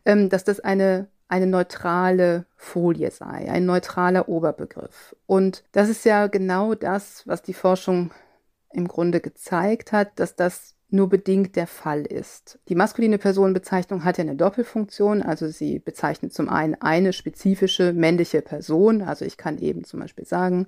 ähm, 0.05 0.29
dass 0.29 0.43
das 0.43 0.59
eine 0.61 1.09
eine 1.27 1.47
neutrale 1.47 2.45
Folie 2.55 3.11
sei, 3.11 3.49
ein 3.49 3.65
neutraler 3.65 4.29
Oberbegriff. 4.29 5.15
Und 5.25 5.63
das 5.71 5.89
ist 5.89 6.05
ja 6.05 6.27
genau 6.27 6.75
das, 6.75 7.23
was 7.25 7.41
die 7.41 7.53
Forschung 7.53 8.11
im 8.71 8.87
Grunde 8.87 9.21
gezeigt 9.21 9.91
hat, 9.91 10.19
dass 10.19 10.35
das 10.35 10.75
nur 10.89 11.09
bedingt 11.09 11.55
der 11.55 11.67
Fall 11.67 12.01
ist. 12.01 12.59
Die 12.69 12.75
maskuline 12.75 13.17
Personenbezeichnung 13.17 14.03
hat 14.03 14.17
ja 14.17 14.23
eine 14.23 14.35
Doppelfunktion, 14.35 15.23
also 15.23 15.47
sie 15.47 15.79
bezeichnet 15.79 16.33
zum 16.33 16.47
einen 16.47 16.75
eine 16.75 17.11
spezifische 17.11 17.91
männliche 17.91 18.41
Person, 18.41 19.01
also 19.01 19.25
ich 19.25 19.37
kann 19.37 19.57
eben 19.57 19.83
zum 19.83 19.99
Beispiel 19.99 20.25
sagen, 20.25 20.67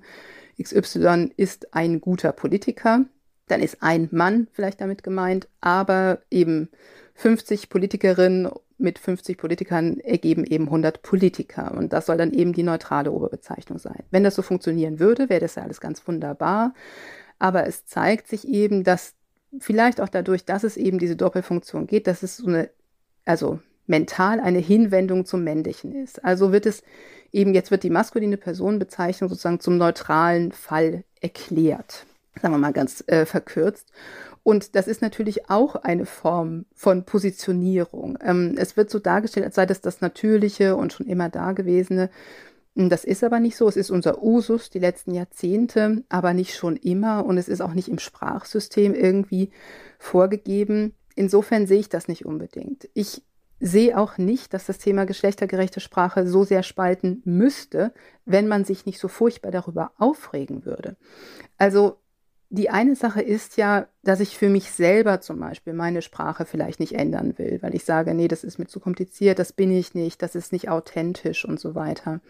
XY 0.60 1.32
ist 1.36 1.72
ein 1.74 2.00
guter 2.00 2.32
Politiker, 2.32 3.04
dann 3.46 3.62
ist 3.62 3.82
ein 3.82 4.08
Mann 4.10 4.48
vielleicht 4.52 4.80
damit 4.80 5.02
gemeint, 5.02 5.48
aber 5.60 6.18
eben 6.30 6.68
50 7.14 7.68
Politikerinnen 7.68 8.50
mit 8.78 8.98
50 8.98 9.36
Politikern 9.36 9.98
ergeben 10.00 10.44
eben 10.44 10.64
100 10.64 11.02
Politiker. 11.02 11.74
Und 11.76 11.92
das 11.92 12.06
soll 12.06 12.16
dann 12.16 12.32
eben 12.32 12.52
die 12.52 12.62
neutrale 12.62 13.10
Oberbezeichnung 13.10 13.78
sein. 13.78 14.04
Wenn 14.10 14.24
das 14.24 14.36
so 14.36 14.42
funktionieren 14.42 15.00
würde, 15.00 15.28
wäre 15.28 15.40
das 15.40 15.56
ja 15.56 15.64
alles 15.64 15.80
ganz 15.80 16.06
wunderbar. 16.06 16.74
Aber 17.38 17.66
es 17.66 17.86
zeigt 17.86 18.28
sich 18.28 18.46
eben, 18.46 18.84
dass 18.84 19.14
vielleicht 19.58 20.00
auch 20.00 20.08
dadurch, 20.08 20.44
dass 20.44 20.64
es 20.64 20.76
eben 20.76 20.98
diese 20.98 21.16
Doppelfunktion 21.16 21.86
geht, 21.86 22.06
dass 22.06 22.22
es 22.22 22.36
so 22.36 22.46
eine, 22.46 22.70
also 23.24 23.58
mental 23.86 24.40
eine 24.40 24.58
Hinwendung 24.58 25.24
zum 25.24 25.42
Männlichen 25.44 25.92
ist. 25.92 26.24
Also 26.24 26.52
wird 26.52 26.66
es 26.66 26.82
eben, 27.32 27.54
jetzt 27.54 27.70
wird 27.70 27.82
die 27.82 27.90
maskuline 27.90 28.36
Personenbezeichnung 28.36 29.28
sozusagen 29.28 29.60
zum 29.60 29.76
neutralen 29.76 30.52
Fall 30.52 31.04
erklärt. 31.20 32.06
Sagen 32.40 32.54
wir 32.54 32.58
mal 32.58 32.72
ganz 32.72 33.02
äh, 33.08 33.26
verkürzt. 33.26 33.90
Und 34.48 34.76
das 34.76 34.88
ist 34.88 35.02
natürlich 35.02 35.50
auch 35.50 35.76
eine 35.76 36.06
Form 36.06 36.64
von 36.72 37.04
Positionierung. 37.04 38.16
Ähm, 38.24 38.54
es 38.56 38.78
wird 38.78 38.88
so 38.88 38.98
dargestellt, 38.98 39.44
als 39.44 39.56
sei 39.56 39.66
das 39.66 39.82
das 39.82 40.00
Natürliche 40.00 40.74
und 40.74 40.90
schon 40.90 41.06
immer 41.06 41.28
Dagewesene. 41.28 42.08
Hm, 42.74 42.88
das 42.88 43.04
ist 43.04 43.22
aber 43.22 43.40
nicht 43.40 43.58
so. 43.58 43.68
Es 43.68 43.76
ist 43.76 43.90
unser 43.90 44.22
Usus 44.22 44.70
die 44.70 44.78
letzten 44.78 45.12
Jahrzehnte, 45.12 46.02
aber 46.08 46.32
nicht 46.32 46.56
schon 46.56 46.76
immer. 46.76 47.26
Und 47.26 47.36
es 47.36 47.46
ist 47.46 47.60
auch 47.60 47.74
nicht 47.74 47.88
im 47.88 47.98
Sprachsystem 47.98 48.94
irgendwie 48.94 49.50
vorgegeben. 49.98 50.94
Insofern 51.14 51.66
sehe 51.66 51.80
ich 51.80 51.90
das 51.90 52.08
nicht 52.08 52.24
unbedingt. 52.24 52.88
Ich 52.94 53.22
sehe 53.60 53.98
auch 53.98 54.16
nicht, 54.16 54.54
dass 54.54 54.64
das 54.64 54.78
Thema 54.78 55.04
geschlechtergerechte 55.04 55.80
Sprache 55.80 56.26
so 56.26 56.44
sehr 56.44 56.62
spalten 56.62 57.20
müsste, 57.26 57.92
wenn 58.24 58.48
man 58.48 58.64
sich 58.64 58.86
nicht 58.86 58.98
so 58.98 59.08
furchtbar 59.08 59.50
darüber 59.50 59.92
aufregen 59.98 60.64
würde. 60.64 60.96
Also 61.58 61.98
die 62.50 62.70
eine 62.70 62.96
Sache 62.96 63.20
ist 63.20 63.58
ja, 63.58 63.88
dass 64.02 64.20
ich 64.20 64.38
für 64.38 64.48
mich 64.48 64.70
selber 64.70 65.20
zum 65.20 65.38
Beispiel 65.38 65.74
meine 65.74 66.00
Sprache 66.00 66.46
vielleicht 66.46 66.80
nicht 66.80 66.94
ändern 66.94 67.36
will, 67.36 67.58
weil 67.60 67.74
ich 67.74 67.84
sage, 67.84 68.14
nee, 68.14 68.26
das 68.26 68.42
ist 68.42 68.58
mir 68.58 68.66
zu 68.66 68.80
kompliziert, 68.80 69.38
das 69.38 69.52
bin 69.52 69.70
ich 69.70 69.94
nicht, 69.94 70.22
das 70.22 70.34
ist 70.34 70.50
nicht 70.52 70.70
authentisch 70.70 71.44
und 71.44 71.60
so 71.60 71.74
weiter. 71.74 72.20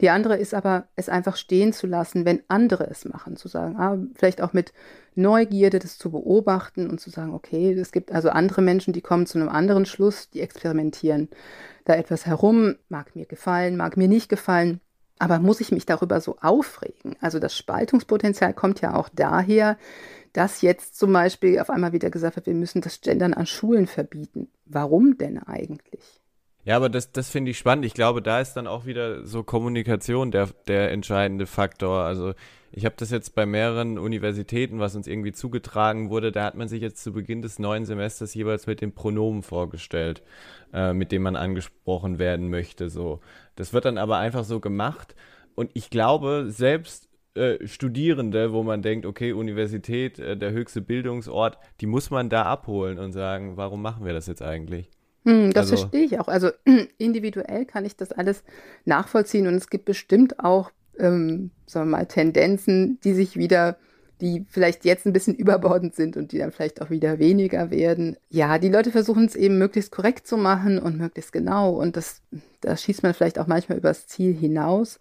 Die 0.00 0.08
andere 0.08 0.38
ist 0.38 0.54
aber, 0.54 0.88
es 0.96 1.10
einfach 1.10 1.36
stehen 1.36 1.74
zu 1.74 1.86
lassen, 1.86 2.24
wenn 2.24 2.42
andere 2.48 2.88
es 2.88 3.04
machen, 3.04 3.36
zu 3.36 3.48
sagen, 3.48 3.76
ah, 3.76 3.98
vielleicht 4.14 4.40
auch 4.40 4.54
mit 4.54 4.72
Neugierde 5.14 5.80
das 5.80 5.98
zu 5.98 6.10
beobachten 6.12 6.88
und 6.88 6.98
zu 7.00 7.10
sagen, 7.10 7.34
okay, 7.34 7.72
es 7.72 7.92
gibt 7.92 8.10
also 8.10 8.30
andere 8.30 8.62
Menschen, 8.62 8.94
die 8.94 9.02
kommen 9.02 9.26
zu 9.26 9.38
einem 9.38 9.50
anderen 9.50 9.84
Schluss, 9.84 10.30
die 10.30 10.40
experimentieren 10.40 11.28
da 11.84 11.94
etwas 11.94 12.24
herum, 12.24 12.76
mag 12.88 13.14
mir 13.16 13.26
gefallen, 13.26 13.76
mag 13.76 13.96
mir 13.96 14.08
nicht 14.08 14.28
gefallen. 14.28 14.80
Aber 15.18 15.38
muss 15.38 15.60
ich 15.60 15.72
mich 15.72 15.86
darüber 15.86 16.20
so 16.20 16.36
aufregen? 16.40 17.16
Also 17.20 17.38
das 17.38 17.56
Spaltungspotenzial 17.56 18.54
kommt 18.54 18.80
ja 18.80 18.94
auch 18.94 19.08
daher, 19.08 19.76
dass 20.32 20.62
jetzt 20.62 20.96
zum 20.96 21.12
Beispiel 21.12 21.58
auf 21.58 21.70
einmal 21.70 21.92
wieder 21.92 22.10
gesagt 22.10 22.36
wird, 22.36 22.46
wir 22.46 22.54
müssen 22.54 22.80
das 22.80 23.00
Gendern 23.00 23.34
an 23.34 23.46
Schulen 23.46 23.86
verbieten. 23.86 24.48
Warum 24.66 25.18
denn 25.18 25.38
eigentlich? 25.38 26.20
Ja, 26.68 26.76
aber 26.76 26.90
das, 26.90 27.12
das 27.12 27.30
finde 27.30 27.50
ich 27.50 27.56
spannend. 27.56 27.86
Ich 27.86 27.94
glaube, 27.94 28.20
da 28.20 28.40
ist 28.40 28.52
dann 28.52 28.66
auch 28.66 28.84
wieder 28.84 29.24
so 29.24 29.42
Kommunikation 29.42 30.30
der, 30.30 30.50
der 30.66 30.90
entscheidende 30.92 31.46
Faktor. 31.46 32.02
Also 32.02 32.34
ich 32.72 32.84
habe 32.84 32.94
das 32.98 33.10
jetzt 33.10 33.34
bei 33.34 33.46
mehreren 33.46 33.98
Universitäten, 33.98 34.78
was 34.78 34.94
uns 34.94 35.06
irgendwie 35.06 35.32
zugetragen 35.32 36.10
wurde, 36.10 36.30
da 36.30 36.44
hat 36.44 36.56
man 36.56 36.68
sich 36.68 36.82
jetzt 36.82 37.02
zu 37.02 37.14
Beginn 37.14 37.40
des 37.40 37.58
neuen 37.58 37.86
Semesters 37.86 38.34
jeweils 38.34 38.66
mit 38.66 38.82
den 38.82 38.92
Pronomen 38.94 39.42
vorgestellt, 39.42 40.22
äh, 40.74 40.92
mit 40.92 41.10
dem 41.10 41.22
man 41.22 41.36
angesprochen 41.36 42.18
werden 42.18 42.50
möchte. 42.50 42.90
So. 42.90 43.20
Das 43.56 43.72
wird 43.72 43.86
dann 43.86 43.96
aber 43.96 44.18
einfach 44.18 44.44
so 44.44 44.60
gemacht. 44.60 45.14
Und 45.54 45.70
ich 45.72 45.88
glaube, 45.88 46.48
selbst 46.48 47.08
äh, 47.32 47.66
Studierende, 47.66 48.52
wo 48.52 48.62
man 48.62 48.82
denkt, 48.82 49.06
okay, 49.06 49.32
Universität, 49.32 50.18
äh, 50.18 50.36
der 50.36 50.50
höchste 50.50 50.82
Bildungsort, 50.82 51.56
die 51.80 51.86
muss 51.86 52.10
man 52.10 52.28
da 52.28 52.42
abholen 52.42 52.98
und 52.98 53.12
sagen, 53.12 53.56
warum 53.56 53.80
machen 53.80 54.04
wir 54.04 54.12
das 54.12 54.26
jetzt 54.26 54.42
eigentlich? 54.42 54.90
Hm, 55.24 55.52
das 55.52 55.70
also, 55.70 55.76
verstehe 55.76 56.04
ich 56.04 56.20
auch. 56.20 56.28
Also 56.28 56.50
individuell 56.98 57.64
kann 57.64 57.84
ich 57.84 57.96
das 57.96 58.12
alles 58.12 58.44
nachvollziehen 58.84 59.46
und 59.46 59.54
es 59.54 59.68
gibt 59.68 59.84
bestimmt 59.84 60.40
auch 60.40 60.70
ähm, 60.98 61.50
sagen 61.66 61.90
wir 61.90 61.98
mal, 61.98 62.06
Tendenzen, 62.06 62.98
die 63.04 63.14
sich 63.14 63.36
wieder, 63.36 63.78
die 64.20 64.44
vielleicht 64.48 64.84
jetzt 64.84 65.06
ein 65.06 65.12
bisschen 65.12 65.34
überbordend 65.36 65.94
sind 65.94 66.16
und 66.16 66.32
die 66.32 66.38
dann 66.38 66.52
vielleicht 66.52 66.82
auch 66.82 66.90
wieder 66.90 67.18
weniger 67.18 67.70
werden. 67.70 68.16
Ja, 68.28 68.58
die 68.58 68.68
Leute 68.68 68.90
versuchen 68.90 69.24
es 69.26 69.34
eben 69.34 69.58
möglichst 69.58 69.92
korrekt 69.92 70.26
zu 70.26 70.36
machen 70.36 70.78
und 70.78 70.98
möglichst 70.98 71.32
genau 71.32 71.72
und 71.72 71.96
das, 71.96 72.22
da 72.60 72.76
schießt 72.76 73.02
man 73.02 73.14
vielleicht 73.14 73.38
auch 73.38 73.46
manchmal 73.46 73.78
übers 73.78 74.06
Ziel 74.06 74.34
hinaus. 74.34 74.98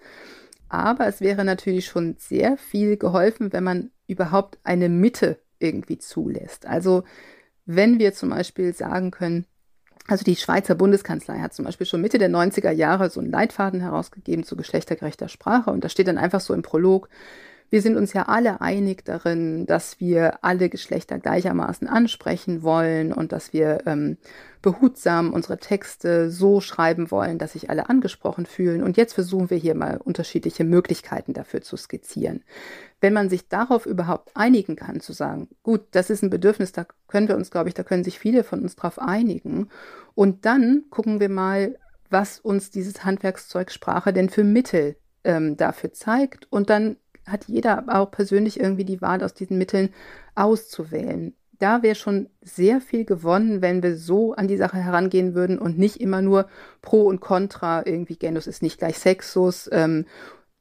Aber 0.69 1.07
es 1.07 1.21
wäre 1.21 1.45
natürlich 1.45 1.85
schon 1.85 2.15
sehr 2.19 2.57
viel 2.57 2.97
geholfen, 2.97 3.53
wenn 3.53 3.63
man 3.63 3.91
überhaupt 4.05 4.59
eine 4.63 4.89
Mitte 4.89 5.39
irgendwie 5.59 5.97
zulässt. 5.97 6.65
Also 6.65 7.03
wenn 7.65 7.99
wir 7.99 8.13
zum 8.13 8.29
Beispiel 8.29 8.73
sagen 8.73 9.11
können, 9.11 9.45
also 10.07 10.23
die 10.23 10.37
Schweizer 10.37 10.75
Bundeskanzlei 10.75 11.39
hat 11.39 11.53
zum 11.53 11.65
Beispiel 11.65 11.85
schon 11.85 12.01
Mitte 12.01 12.17
der 12.17 12.29
90er 12.29 12.71
Jahre 12.71 13.09
so 13.09 13.19
einen 13.19 13.29
Leitfaden 13.29 13.81
herausgegeben 13.81 14.45
zu 14.45 14.55
geschlechtergerechter 14.55 15.27
Sprache. 15.27 15.69
Und 15.69 15.83
da 15.83 15.89
steht 15.89 16.07
dann 16.07 16.17
einfach 16.17 16.39
so 16.39 16.53
im 16.53 16.61
Prolog, 16.61 17.09
wir 17.69 17.81
sind 17.81 17.97
uns 17.97 18.13
ja 18.13 18.23
alle 18.23 18.61
einig 18.61 19.03
darin, 19.03 19.65
dass 19.65 19.99
wir 19.99 20.43
alle 20.43 20.69
Geschlechter 20.69 21.19
gleichermaßen 21.19 21.87
ansprechen 21.87 22.63
wollen 22.63 23.11
und 23.11 23.31
dass 23.31 23.51
wir 23.51 23.79
ähm, 23.85 24.17
behutsam 24.61 25.33
unsere 25.33 25.57
Texte 25.57 26.29
so 26.29 26.61
schreiben 26.61 27.11
wollen, 27.11 27.37
dass 27.37 27.53
sich 27.53 27.69
alle 27.69 27.89
angesprochen 27.89 28.45
fühlen. 28.45 28.83
Und 28.83 28.97
jetzt 28.97 29.13
versuchen 29.13 29.49
wir 29.49 29.57
hier 29.57 29.75
mal 29.75 29.97
unterschiedliche 29.97 30.63
Möglichkeiten 30.63 31.33
dafür 31.33 31.61
zu 31.61 31.75
skizzieren. 31.75 32.43
Wenn 33.01 33.13
man 33.13 33.29
sich 33.29 33.49
darauf 33.49 33.85
überhaupt 33.85 34.31
einigen 34.35 34.75
kann, 34.75 35.01
zu 35.01 35.13
sagen, 35.13 35.49
gut, 35.61 35.81
das 35.91 36.09
ist 36.09 36.23
ein 36.23 36.29
Bedürfnis, 36.29 36.71
da 36.71 36.85
können 37.07 37.27
wir 37.27 37.35
uns, 37.35 37.51
glaube 37.51 37.69
ich, 37.69 37.75
da 37.75 37.83
können 37.83 38.03
sich 38.03 38.17
viele 38.17 38.43
von 38.43 38.61
uns 38.61 38.75
drauf 38.75 38.99
einigen. 38.99 39.69
Und 40.15 40.45
dann 40.45 40.85
gucken 40.89 41.19
wir 41.19 41.29
mal, 41.29 41.77
was 42.09 42.39
uns 42.39 42.71
dieses 42.71 43.03
Handwerkszeug 43.03 43.71
Sprache 43.71 44.13
denn 44.13 44.29
für 44.29 44.43
Mittel 44.43 44.95
ähm, 45.23 45.57
dafür 45.57 45.93
zeigt. 45.93 46.47
Und 46.49 46.69
dann 46.69 46.95
hat 47.27 47.45
jeder 47.45 47.85
auch 47.87 48.11
persönlich 48.11 48.59
irgendwie 48.59 48.85
die 48.85 49.01
Wahl, 49.01 49.23
aus 49.23 49.33
diesen 49.33 49.57
Mitteln 49.57 49.89
auszuwählen. 50.35 51.35
Da 51.59 51.81
wäre 51.81 51.95
schon 51.95 52.29
sehr 52.41 52.81
viel 52.81 53.03
gewonnen, 53.03 53.61
wenn 53.61 53.81
wir 53.81 53.97
so 53.97 54.33
an 54.33 54.47
die 54.47 54.57
Sache 54.57 54.77
herangehen 54.77 55.33
würden 55.33 55.57
und 55.57 55.79
nicht 55.79 55.99
immer 55.99 56.21
nur 56.21 56.47
pro 56.81 57.03
und 57.07 57.19
contra, 57.19 57.85
irgendwie 57.85 58.15
Genus 58.15 58.45
ist 58.45 58.61
nicht 58.61 58.77
gleich 58.77 58.99
Sexus. 58.99 59.67
Ähm, 59.71 60.05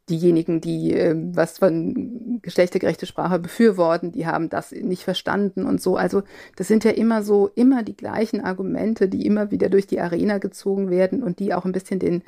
diejenigen, 0.09 0.61
die 0.61 0.93
ähm, 0.93 1.37
was 1.37 1.59
von 1.59 2.39
geschlechtergerechte 2.43 3.07
Sprache 3.07 3.39
befürworten, 3.39 4.13
die 4.13 4.27
haben 4.27 4.49
das 4.49 4.73
nicht 4.73 5.03
verstanden 5.05 5.67
und 5.67 5.83
so. 5.83 5.97
Also 5.97 6.23
das 6.57 6.69
sind 6.69 6.85
ja 6.85 6.93
immer 6.93 7.23
so, 7.23 7.51
immer 7.55 7.83
die 7.83 7.97
gleichen 7.97 8.41
Argumente, 8.41 9.09
die 9.09 9.27
immer 9.27 9.51
wieder 9.51 9.69
durch 9.69 9.87
die 9.87 10.01
Arena 10.01 10.39
gezogen 10.39 10.91
werden 10.91 11.23
und 11.23 11.41
die 11.41 11.55
auch 11.55 11.65
ein 11.65 11.73
bisschen 11.73 11.99
den, 11.99 12.23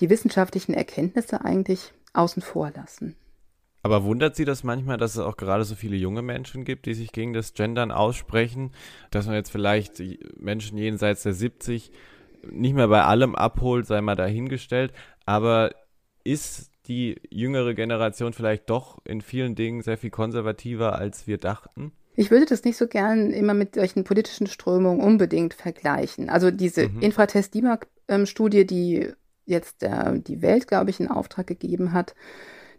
die 0.00 0.10
wissenschaftlichen 0.10 0.74
Erkenntnisse 0.74 1.44
eigentlich 1.44 1.92
außen 2.12 2.42
vor 2.42 2.72
lassen. 2.74 3.14
Aber 3.82 4.04
wundert 4.04 4.36
Sie 4.36 4.44
das 4.44 4.62
manchmal, 4.62 4.98
dass 4.98 5.14
es 5.14 5.20
auch 5.20 5.36
gerade 5.36 5.64
so 5.64 5.74
viele 5.74 5.96
junge 5.96 6.22
Menschen 6.22 6.64
gibt, 6.64 6.86
die 6.86 6.94
sich 6.94 7.12
gegen 7.12 7.32
das 7.32 7.54
Gendern 7.54 7.90
aussprechen, 7.90 8.72
dass 9.10 9.26
man 9.26 9.36
jetzt 9.36 9.50
vielleicht 9.50 10.02
Menschen 10.36 10.76
jenseits 10.76 11.22
der 11.22 11.32
70 11.32 11.90
nicht 12.50 12.74
mehr 12.74 12.88
bei 12.88 13.02
allem 13.02 13.34
abholt, 13.34 13.86
sei 13.86 14.00
mal 14.00 14.16
dahingestellt, 14.16 14.92
aber 15.26 15.70
ist 16.24 16.70
die 16.86 17.20
jüngere 17.30 17.74
Generation 17.74 18.32
vielleicht 18.32 18.68
doch 18.68 18.98
in 19.04 19.20
vielen 19.20 19.54
Dingen 19.54 19.82
sehr 19.82 19.98
viel 19.98 20.10
konservativer, 20.10 20.96
als 20.96 21.26
wir 21.26 21.38
dachten? 21.38 21.92
Ich 22.16 22.30
würde 22.30 22.46
das 22.46 22.64
nicht 22.64 22.76
so 22.76 22.86
gern 22.86 23.30
immer 23.30 23.54
mit 23.54 23.76
solchen 23.76 24.04
politischen 24.04 24.46
Strömungen 24.46 25.00
unbedingt 25.00 25.54
vergleichen. 25.54 26.28
Also 26.28 26.50
diese 26.50 26.88
mhm. 26.88 27.00
Infratest-DIMAG-Studie, 27.00 28.66
die 28.66 29.12
jetzt 29.46 29.82
der, 29.82 30.12
die 30.18 30.42
Welt, 30.42 30.66
glaube 30.66 30.90
ich, 30.90 31.00
in 31.00 31.08
Auftrag 31.08 31.46
gegeben 31.46 31.92
hat, 31.92 32.14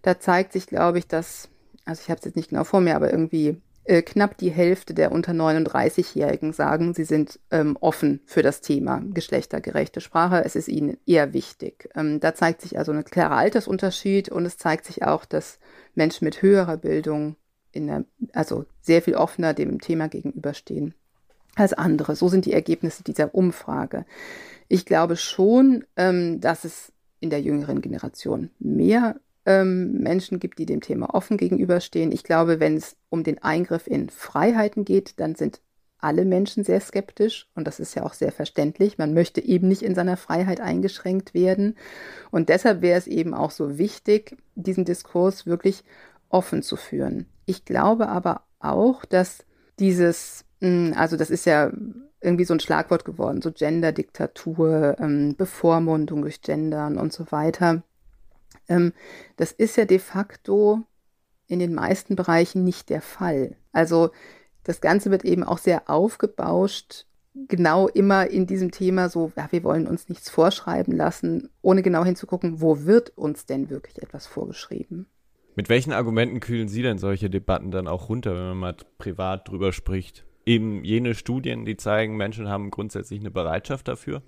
da 0.02 0.20
zeigt 0.20 0.54
sich, 0.54 0.68
glaube 0.68 1.00
ich, 1.00 1.08
dass, 1.08 1.50
also 1.86 2.02
ich 2.04 2.10
habe 2.10 2.20
es 2.20 2.26
jetzt 2.26 2.36
nicht 2.36 2.50
genau 2.50 2.64
vor 2.64 2.82
mir, 2.82 2.96
aber 2.96 3.12
irgendwie 3.12 3.62
äh, 3.84 4.02
knapp 4.04 4.38
die 4.38 4.52
Hälfte 4.52 4.94
der 4.94 5.12
unter 5.12 5.32
39-Jährigen 5.32 6.54
sagen, 6.54 6.94
sie 6.94 7.04
sind 7.04 7.40
ähm, 7.50 7.78
offen 7.80 8.22
für 8.26 8.44
das 8.44 8.62
Thema 8.62 9.02
geschlechtergerechte 9.12 10.02
Sprache. 10.02 10.44
Es 10.46 10.56
ist 10.56 10.68
ihnen 10.68 10.98
eher 11.06 11.34
wichtig. 11.34 11.90
Ähm, 11.96 12.20
da 12.20 12.36
zeigt 12.36 12.62
sich 12.62 12.78
also 12.78 12.92
ein 12.92 13.04
klarer 13.04 13.38
Altersunterschied 13.38 14.30
und 14.30 14.46
es 14.46 14.58
zeigt 14.58 14.86
sich 14.86 15.04
auch, 15.04 15.26
dass 15.26 15.60
Menschen 15.96 16.26
mit 16.26 16.42
höherer 16.42 16.78
Bildung 16.78 17.38
in 17.72 17.88
der, 17.88 18.06
also 18.34 18.66
sehr 18.82 19.02
viel 19.02 19.16
offener 19.16 19.54
dem 19.54 19.82
Thema 19.82 20.10
gegenüberstehen 20.10 20.94
als 21.56 21.74
andere. 21.74 22.16
So 22.16 22.28
sind 22.28 22.46
die 22.46 22.54
Ergebnisse 22.54 23.04
dieser 23.04 23.34
Umfrage. 23.34 24.06
Ich 24.68 24.86
glaube 24.86 25.16
schon, 25.16 25.86
ähm, 25.96 26.40
dass 26.40 26.66
es 26.66 26.92
in 27.20 27.30
der 27.30 27.42
jüngeren 27.42 27.82
Generation 27.82 28.52
mehr 28.60 29.20
ähm, 29.45 29.93
Menschen 29.93 30.39
gibt, 30.39 30.60
die 30.60 30.65
dem 30.65 30.82
Thema 30.82 31.13
offen 31.13 31.38
gegenüberstehen. 31.38 32.12
Ich 32.12 32.23
glaube, 32.23 32.60
wenn 32.60 32.77
es 32.77 32.95
um 33.10 33.23
den 33.23 33.41
Eingriff 33.41 33.88
in 33.88 34.10
Freiheiten 34.10 34.86
geht, 34.86 35.19
dann 35.19 35.36
sind 35.36 35.62
alle 35.97 36.25
Menschen 36.25 36.63
sehr 36.63 36.80
skeptisch 36.80 37.47
und 37.56 37.67
das 37.67 37.80
ist 37.80 37.95
ja 37.95 38.04
auch 38.04 38.13
sehr 38.13 38.32
verständlich. 38.32 38.97
Man 38.97 39.13
möchte 39.13 39.39
eben 39.39 39.67
nicht 39.67 39.84
in 39.84 39.95
seiner 39.95 40.17
Freiheit 40.17 40.60
eingeschränkt 40.60 41.34
werden 41.34 41.77
und 42.32 42.49
deshalb 42.49 42.82
wäre 42.82 42.97
es 42.97 43.08
eben 43.08 43.34
auch 43.34 43.51
so 43.51 43.77
wichtig, 43.77 44.38
diesen 44.56 44.84
Diskurs 44.84 45.45
wirklich 45.45 45.84
offen 46.30 46.63
zu 46.63 46.75
führen. 46.75 47.27
Ich 47.45 47.65
glaube 47.65 48.10
aber 48.10 48.41
auch, 48.60 49.06
dass 49.06 49.45
dieses, 49.80 50.45
hm, 50.60 50.93
also 50.95 51.17
das 51.17 51.30
ist 51.30 51.45
ja 51.45 51.71
irgendwie 52.19 52.45
so 52.45 52.54
ein 52.54 52.60
Schlagwort 52.60 53.06
geworden, 53.06 53.41
so 53.41 53.51
Gender-Diktatur, 53.51 54.97
ähm, 54.99 55.36
Bevormundung 55.36 56.21
durch 56.21 56.41
Gendern 56.41 56.97
und 56.97 57.12
so 57.13 57.32
weiter. 57.32 57.84
Ähm, 58.72 58.94
das 59.36 59.52
ist 59.52 59.76
ja 59.76 59.86
de 59.86 60.00
facto 60.00 60.84
in 61.48 61.60
den 61.60 61.74
meisten 61.74 62.16
Bereichen 62.16 62.64
nicht 62.64 62.90
der 62.90 63.02
Fall. 63.02 63.58
Also 63.74 64.12
das 64.64 64.80
Ganze 64.80 65.12
wird 65.12 65.26
eben 65.26 65.44
auch 65.44 65.58
sehr 65.58 65.90
aufgebauscht, 65.90 67.06
genau 67.48 67.88
immer 67.90 68.28
in 68.28 68.48
diesem 68.48 68.72
Thema 68.72 69.10
so, 69.10 69.32
ja, 69.36 69.48
wir 69.52 69.64
wollen 69.64 69.88
uns 69.88 70.08
nichts 70.08 70.30
vorschreiben 70.30 70.96
lassen, 70.96 71.50
ohne 71.62 71.82
genau 71.82 72.06
hinzugucken, 72.06 72.62
wo 72.62 72.86
wird 72.86 73.10
uns 73.18 73.46
denn 73.46 73.70
wirklich 73.70 74.02
etwas 74.02 74.28
vorgeschrieben. 74.28 75.08
Mit 75.56 75.68
welchen 75.68 75.92
Argumenten 75.92 76.40
kühlen 76.40 76.70
Sie 76.70 76.82
denn 76.82 76.98
solche 76.98 77.30
Debatten 77.30 77.72
dann 77.72 77.88
auch 77.88 78.08
runter, 78.08 78.34
wenn 78.34 78.48
man 78.50 78.58
mal 78.58 78.76
privat 78.98 79.50
drüber 79.50 79.74
spricht? 79.74 80.26
Eben 80.46 80.86
jene 80.86 81.14
Studien, 81.14 81.66
die 81.66 81.76
zeigen, 81.76 82.16
Menschen 82.16 82.48
haben 82.48 82.72
grundsätzlich 82.72 83.20
eine 83.20 83.32
Bereitschaft 83.32 83.90
dafür? 83.90 84.22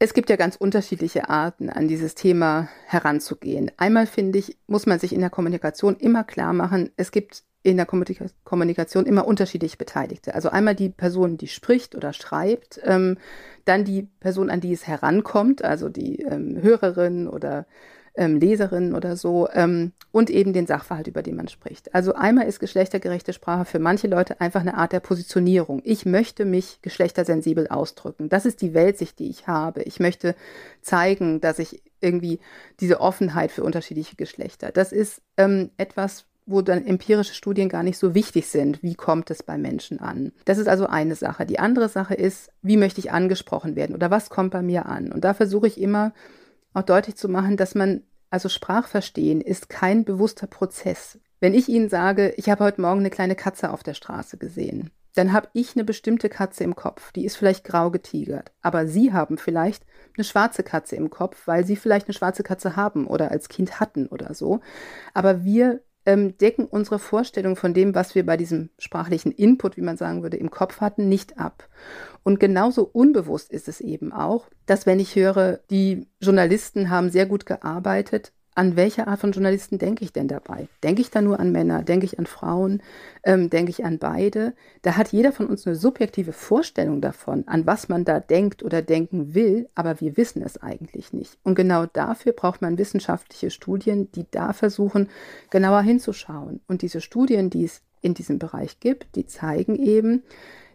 Es 0.00 0.14
gibt 0.14 0.30
ja 0.30 0.36
ganz 0.36 0.54
unterschiedliche 0.54 1.28
Arten, 1.28 1.70
an 1.70 1.88
dieses 1.88 2.14
Thema 2.14 2.68
heranzugehen. 2.86 3.72
Einmal 3.78 4.06
finde 4.06 4.38
ich, 4.38 4.56
muss 4.68 4.86
man 4.86 5.00
sich 5.00 5.12
in 5.12 5.20
der 5.20 5.30
Kommunikation 5.30 5.96
immer 5.96 6.22
klar 6.22 6.52
machen, 6.52 6.90
es 6.96 7.10
gibt 7.10 7.42
in 7.64 7.76
der 7.76 7.86
Kommunikation 7.86 9.04
immer 9.06 9.26
unterschiedlich 9.26 9.76
Beteiligte. 9.76 10.36
Also 10.36 10.50
einmal 10.50 10.76
die 10.76 10.88
Person, 10.88 11.36
die 11.36 11.48
spricht 11.48 11.96
oder 11.96 12.12
schreibt, 12.12 12.80
ähm, 12.84 13.18
dann 13.64 13.84
die 13.84 14.06
Person, 14.20 14.48
an 14.50 14.60
die 14.60 14.72
es 14.72 14.86
herankommt, 14.86 15.64
also 15.64 15.88
die 15.88 16.22
ähm, 16.22 16.62
Hörerin 16.62 17.26
oder 17.26 17.66
ähm, 18.18 18.38
Leserin 18.40 18.94
oder 18.94 19.16
so 19.16 19.48
ähm, 19.52 19.92
und 20.10 20.28
eben 20.28 20.52
den 20.52 20.66
Sachverhalt, 20.66 21.06
über 21.06 21.22
den 21.22 21.36
man 21.36 21.48
spricht. 21.48 21.94
Also 21.94 22.14
einmal 22.14 22.46
ist 22.46 22.58
geschlechtergerechte 22.58 23.32
Sprache 23.32 23.64
für 23.64 23.78
manche 23.78 24.08
Leute 24.08 24.40
einfach 24.40 24.60
eine 24.60 24.76
Art 24.76 24.92
der 24.92 25.00
Positionierung. 25.00 25.80
Ich 25.84 26.04
möchte 26.04 26.44
mich 26.44 26.80
geschlechtersensibel 26.82 27.68
ausdrücken. 27.68 28.28
Das 28.28 28.44
ist 28.44 28.60
die 28.60 28.74
Weltsicht, 28.74 29.18
die 29.18 29.30
ich 29.30 29.46
habe. 29.46 29.82
Ich 29.84 30.00
möchte 30.00 30.34
zeigen, 30.82 31.40
dass 31.40 31.58
ich 31.60 31.82
irgendwie 32.00 32.40
diese 32.80 33.00
Offenheit 33.00 33.52
für 33.52 33.62
unterschiedliche 33.62 34.16
Geschlechter. 34.16 34.72
Das 34.72 34.92
ist 34.92 35.22
ähm, 35.36 35.70
etwas, 35.78 36.24
wo 36.44 36.62
dann 36.62 36.86
empirische 36.86 37.34
Studien 37.34 37.68
gar 37.68 37.82
nicht 37.82 37.98
so 37.98 38.14
wichtig 38.14 38.48
sind. 38.48 38.82
Wie 38.82 38.94
kommt 38.94 39.30
es 39.30 39.42
bei 39.42 39.58
Menschen 39.58 40.00
an? 40.00 40.32
Das 40.44 40.58
ist 40.58 40.66
also 40.66 40.86
eine 40.86 41.14
Sache. 41.14 41.46
Die 41.46 41.58
andere 41.58 41.88
Sache 41.88 42.14
ist, 42.14 42.50
wie 42.62 42.78
möchte 42.78 43.00
ich 43.00 43.12
angesprochen 43.12 43.76
werden 43.76 43.94
oder 43.94 44.10
was 44.10 44.30
kommt 44.30 44.50
bei 44.50 44.62
mir 44.62 44.86
an? 44.86 45.12
Und 45.12 45.24
da 45.24 45.34
versuche 45.34 45.66
ich 45.66 45.80
immer 45.80 46.12
auch 46.78 46.84
deutlich 46.84 47.16
zu 47.16 47.28
machen, 47.28 47.56
dass 47.56 47.74
man, 47.74 48.02
also 48.30 48.48
Sprachverstehen 48.48 49.40
ist 49.40 49.68
kein 49.68 50.04
bewusster 50.04 50.46
Prozess. 50.46 51.18
Wenn 51.40 51.54
ich 51.54 51.68
Ihnen 51.68 51.88
sage, 51.88 52.34
ich 52.36 52.48
habe 52.48 52.64
heute 52.64 52.80
Morgen 52.80 53.00
eine 53.00 53.10
kleine 53.10 53.36
Katze 53.36 53.70
auf 53.70 53.82
der 53.82 53.94
Straße 53.94 54.38
gesehen, 54.38 54.90
dann 55.14 55.32
habe 55.32 55.48
ich 55.52 55.74
eine 55.74 55.84
bestimmte 55.84 56.28
Katze 56.28 56.62
im 56.64 56.76
Kopf, 56.76 57.12
die 57.12 57.24
ist 57.24 57.36
vielleicht 57.36 57.64
grau 57.64 57.90
getigert, 57.90 58.52
aber 58.62 58.86
Sie 58.86 59.12
haben 59.12 59.36
vielleicht 59.36 59.84
eine 60.16 60.24
schwarze 60.24 60.62
Katze 60.62 60.96
im 60.96 61.10
Kopf, 61.10 61.46
weil 61.46 61.64
Sie 61.64 61.76
vielleicht 61.76 62.06
eine 62.06 62.14
schwarze 62.14 62.42
Katze 62.42 62.76
haben 62.76 63.06
oder 63.06 63.30
als 63.30 63.48
Kind 63.48 63.80
hatten 63.80 64.06
oder 64.06 64.34
so. 64.34 64.60
Aber 65.14 65.44
wir 65.44 65.80
ähm, 66.06 66.36
decken 66.38 66.64
unsere 66.64 66.98
Vorstellung 66.98 67.56
von 67.56 67.74
dem, 67.74 67.94
was 67.94 68.14
wir 68.14 68.24
bei 68.24 68.36
diesem 68.36 68.70
sprachlichen 68.78 69.32
Input, 69.32 69.76
wie 69.76 69.82
man 69.82 69.96
sagen 69.96 70.22
würde, 70.22 70.36
im 70.36 70.50
Kopf 70.50 70.80
hatten, 70.80 71.08
nicht 71.08 71.38
ab. 71.38 71.68
Und 72.22 72.40
genauso 72.40 72.84
unbewusst 72.84 73.50
ist 73.50 73.68
es 73.68 73.80
eben 73.80 74.12
auch, 74.12 74.48
dass 74.66 74.86
wenn 74.86 75.00
ich 75.00 75.16
höre, 75.16 75.60
die 75.70 76.06
Journalisten 76.20 76.90
haben 76.90 77.10
sehr 77.10 77.26
gut 77.26 77.46
gearbeitet, 77.46 78.32
an 78.58 78.74
welche 78.74 79.06
Art 79.06 79.20
von 79.20 79.30
Journalisten 79.30 79.78
denke 79.78 80.04
ich 80.04 80.12
denn 80.12 80.26
dabei? 80.26 80.66
Denke 80.82 81.00
ich 81.00 81.10
da 81.10 81.22
nur 81.22 81.38
an 81.38 81.52
Männer? 81.52 81.84
Denke 81.84 82.06
ich 82.06 82.18
an 82.18 82.26
Frauen? 82.26 82.82
Ähm, 83.22 83.50
denke 83.50 83.70
ich 83.70 83.84
an 83.84 84.00
beide? 84.00 84.52
Da 84.82 84.96
hat 84.96 85.12
jeder 85.12 85.30
von 85.30 85.46
uns 85.46 85.64
eine 85.64 85.76
subjektive 85.76 86.32
Vorstellung 86.32 87.00
davon, 87.00 87.46
an 87.46 87.66
was 87.66 87.88
man 87.88 88.04
da 88.04 88.18
denkt 88.18 88.64
oder 88.64 88.82
denken 88.82 89.32
will, 89.32 89.68
aber 89.76 90.00
wir 90.00 90.16
wissen 90.16 90.42
es 90.42 90.60
eigentlich 90.60 91.12
nicht. 91.12 91.38
Und 91.44 91.54
genau 91.54 91.86
dafür 91.86 92.32
braucht 92.32 92.60
man 92.60 92.78
wissenschaftliche 92.78 93.52
Studien, 93.52 94.10
die 94.10 94.26
da 94.28 94.52
versuchen, 94.52 95.08
genauer 95.50 95.82
hinzuschauen. 95.82 96.60
Und 96.66 96.82
diese 96.82 97.00
Studien, 97.00 97.50
die 97.50 97.64
es 97.64 97.82
in 98.00 98.14
diesem 98.14 98.40
Bereich 98.40 98.80
gibt, 98.80 99.14
die 99.14 99.26
zeigen 99.26 99.76
eben, 99.76 100.24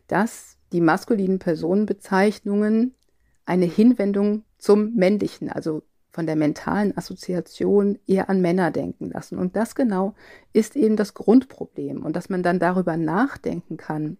dass 0.08 0.56
die 0.72 0.80
maskulinen 0.80 1.40
Personenbezeichnungen 1.40 2.94
eine 3.46 3.66
Hinwendung 3.66 4.44
zum 4.58 4.96
Männlichen, 4.96 5.50
also 5.50 5.84
von 6.14 6.28
der 6.28 6.36
mentalen 6.36 6.96
Assoziation 6.96 7.98
eher 8.06 8.30
an 8.30 8.40
Männer 8.40 8.70
denken 8.70 9.10
lassen. 9.10 9.38
Und 9.40 9.56
das 9.56 9.74
genau 9.74 10.14
ist 10.54 10.76
eben 10.76 10.96
das 10.96 11.16
Grundproblem. 11.16 12.04
Und 12.04 12.16
dass 12.16 12.30
man 12.30 12.44
dann 12.44 12.60
darüber 12.60 12.98
nachdenken 12.98 13.78
kann 13.78 14.18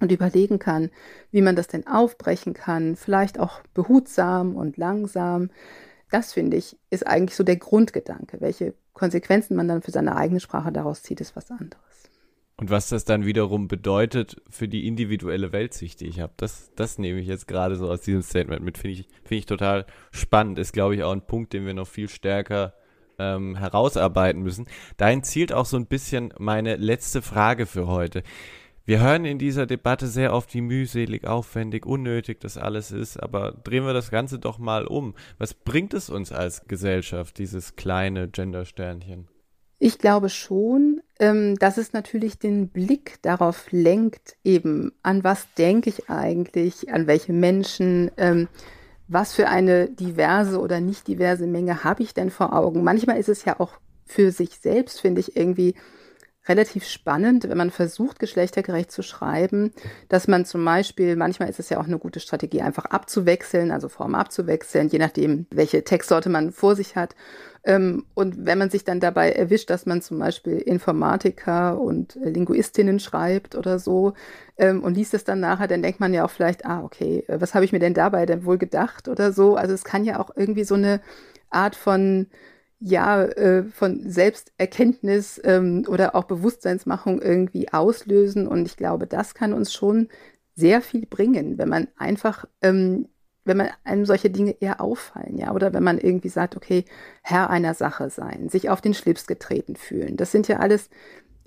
und 0.00 0.10
überlegen 0.10 0.58
kann, 0.58 0.90
wie 1.30 1.42
man 1.42 1.54
das 1.54 1.66
denn 1.66 1.86
aufbrechen 1.86 2.54
kann, 2.54 2.96
vielleicht 2.96 3.38
auch 3.38 3.60
behutsam 3.74 4.56
und 4.56 4.78
langsam. 4.78 5.50
Das 6.10 6.32
finde 6.32 6.56
ich, 6.56 6.78
ist 6.88 7.06
eigentlich 7.06 7.36
so 7.36 7.44
der 7.44 7.56
Grundgedanke. 7.56 8.40
Welche 8.40 8.72
Konsequenzen 8.94 9.54
man 9.54 9.68
dann 9.68 9.82
für 9.82 9.90
seine 9.90 10.16
eigene 10.16 10.40
Sprache 10.40 10.72
daraus 10.72 11.02
zieht, 11.02 11.20
ist 11.20 11.36
was 11.36 11.50
anderes. 11.50 11.87
Und 12.60 12.70
was 12.70 12.88
das 12.88 13.04
dann 13.04 13.24
wiederum 13.24 13.68
bedeutet 13.68 14.42
für 14.50 14.66
die 14.66 14.88
individuelle 14.88 15.52
Weltsicht, 15.52 16.00
die 16.00 16.08
ich 16.08 16.18
habe, 16.18 16.32
das, 16.36 16.72
das 16.74 16.98
nehme 16.98 17.20
ich 17.20 17.28
jetzt 17.28 17.46
gerade 17.46 17.76
so 17.76 17.88
aus 17.88 18.00
diesem 18.00 18.22
Statement 18.22 18.64
mit. 18.64 18.78
Finde 18.78 19.00
ich, 19.00 19.08
finde 19.22 19.36
ich 19.36 19.46
total 19.46 19.86
spannend. 20.10 20.58
Ist, 20.58 20.72
glaube 20.72 20.96
ich, 20.96 21.04
auch 21.04 21.12
ein 21.12 21.24
Punkt, 21.24 21.52
den 21.52 21.64
wir 21.66 21.74
noch 21.74 21.86
viel 21.86 22.08
stärker 22.08 22.74
ähm, 23.18 23.54
herausarbeiten 23.54 24.42
müssen. 24.42 24.66
Dahin 24.96 25.22
zielt 25.22 25.52
auch 25.52 25.66
so 25.66 25.76
ein 25.76 25.86
bisschen 25.86 26.34
meine 26.38 26.74
letzte 26.74 27.22
Frage 27.22 27.64
für 27.64 27.86
heute. 27.86 28.24
Wir 28.84 29.00
hören 29.00 29.24
in 29.24 29.38
dieser 29.38 29.66
Debatte 29.66 30.08
sehr 30.08 30.32
oft, 30.32 30.52
wie 30.54 30.62
mühselig, 30.62 31.26
aufwendig, 31.26 31.84
unnötig 31.84 32.40
das 32.40 32.56
alles 32.56 32.90
ist, 32.90 33.22
aber 33.22 33.52
drehen 33.52 33.84
wir 33.84 33.92
das 33.92 34.10
Ganze 34.10 34.38
doch 34.38 34.58
mal 34.58 34.86
um. 34.86 35.14
Was 35.36 35.54
bringt 35.54 35.94
es 35.94 36.10
uns 36.10 36.32
als 36.32 36.66
Gesellschaft, 36.66 37.38
dieses 37.38 37.76
kleine 37.76 38.28
Gendersternchen? 38.28 39.28
Ich 39.78 39.98
glaube 39.98 40.30
schon, 40.30 40.97
ähm, 41.18 41.56
dass 41.56 41.78
es 41.78 41.92
natürlich 41.92 42.38
den 42.38 42.68
Blick 42.68 43.18
darauf 43.22 43.70
lenkt, 43.72 44.36
eben 44.44 44.92
an 45.02 45.24
was 45.24 45.46
denke 45.56 45.90
ich 45.90 46.08
eigentlich, 46.08 46.92
an 46.92 47.06
welche 47.06 47.32
Menschen, 47.32 48.10
ähm, 48.16 48.48
was 49.08 49.34
für 49.34 49.48
eine 49.48 49.88
diverse 49.88 50.60
oder 50.60 50.80
nicht 50.80 51.08
diverse 51.08 51.46
Menge 51.46 51.82
habe 51.82 52.02
ich 52.02 52.14
denn 52.14 52.30
vor 52.30 52.52
Augen. 52.52 52.84
Manchmal 52.84 53.18
ist 53.18 53.28
es 53.28 53.44
ja 53.44 53.58
auch 53.58 53.72
für 54.04 54.30
sich 54.30 54.58
selbst, 54.58 55.00
finde 55.00 55.20
ich, 55.20 55.36
irgendwie 55.36 55.74
relativ 56.48 56.86
spannend, 56.86 57.48
wenn 57.48 57.56
man 57.58 57.70
versucht, 57.70 58.18
geschlechtergerecht 58.18 58.90
zu 58.90 59.02
schreiben, 59.02 59.72
dass 60.08 60.28
man 60.28 60.44
zum 60.44 60.64
Beispiel, 60.64 61.16
manchmal 61.16 61.48
ist 61.48 61.60
es 61.60 61.68
ja 61.68 61.80
auch 61.80 61.86
eine 61.86 61.98
gute 61.98 62.20
Strategie, 62.20 62.62
einfach 62.62 62.86
abzuwechseln, 62.86 63.70
also 63.70 63.88
Form 63.88 64.14
abzuwechseln, 64.14 64.88
je 64.88 64.98
nachdem, 64.98 65.46
welche 65.50 65.84
Textsorte 65.84 66.28
man 66.28 66.52
vor 66.52 66.76
sich 66.76 66.96
hat. 66.96 67.14
Ähm, 67.64 68.06
und 68.14 68.46
wenn 68.46 68.58
man 68.58 68.70
sich 68.70 68.84
dann 68.84 69.00
dabei 69.00 69.32
erwischt, 69.32 69.68
dass 69.70 69.84
man 69.84 70.00
zum 70.00 70.18
Beispiel 70.18 70.58
Informatiker 70.58 71.80
und 71.80 72.18
Linguistinnen 72.22 73.00
schreibt 73.00 73.54
oder 73.54 73.78
so 73.78 74.14
ähm, 74.56 74.82
und 74.82 74.94
liest 74.94 75.14
es 75.14 75.24
dann 75.24 75.40
nachher, 75.40 75.68
dann 75.68 75.82
denkt 75.82 76.00
man 76.00 76.14
ja 76.14 76.24
auch 76.24 76.30
vielleicht, 76.30 76.64
ah, 76.64 76.82
okay, 76.82 77.24
äh, 77.28 77.40
was 77.40 77.54
habe 77.54 77.64
ich 77.64 77.72
mir 77.72 77.80
denn 77.80 77.94
dabei 77.94 78.26
denn 78.26 78.44
wohl 78.44 78.58
gedacht 78.58 79.08
oder 79.08 79.32
so. 79.32 79.56
Also 79.56 79.74
es 79.74 79.84
kann 79.84 80.04
ja 80.04 80.18
auch 80.18 80.30
irgendwie 80.34 80.64
so 80.64 80.76
eine 80.76 81.00
Art 81.50 81.76
von 81.76 82.26
ja, 82.80 83.24
äh, 83.24 83.64
von 83.64 84.08
Selbsterkenntnis 84.08 85.40
ähm, 85.44 85.84
oder 85.88 86.14
auch 86.14 86.24
Bewusstseinsmachung 86.24 87.20
irgendwie 87.20 87.72
auslösen. 87.72 88.46
Und 88.46 88.66
ich 88.66 88.76
glaube, 88.76 89.06
das 89.06 89.34
kann 89.34 89.52
uns 89.52 89.72
schon 89.72 90.08
sehr 90.54 90.80
viel 90.82 91.06
bringen, 91.06 91.58
wenn 91.58 91.68
man 91.68 91.88
einfach, 91.96 92.44
ähm, 92.62 93.08
wenn 93.44 93.56
man 93.56 93.70
einem 93.84 94.06
solche 94.06 94.30
Dinge 94.30 94.56
eher 94.60 94.80
auffallen, 94.80 95.38
ja, 95.38 95.52
oder 95.54 95.72
wenn 95.72 95.82
man 95.82 95.98
irgendwie 95.98 96.28
sagt, 96.28 96.56
okay, 96.56 96.84
Herr 97.22 97.50
einer 97.50 97.74
Sache 97.74 98.10
sein, 98.10 98.48
sich 98.48 98.68
auf 98.70 98.80
den 98.80 98.94
Schlips 98.94 99.26
getreten 99.26 99.76
fühlen. 99.76 100.16
Das 100.16 100.32
sind 100.32 100.48
ja 100.48 100.58
alles 100.58 100.90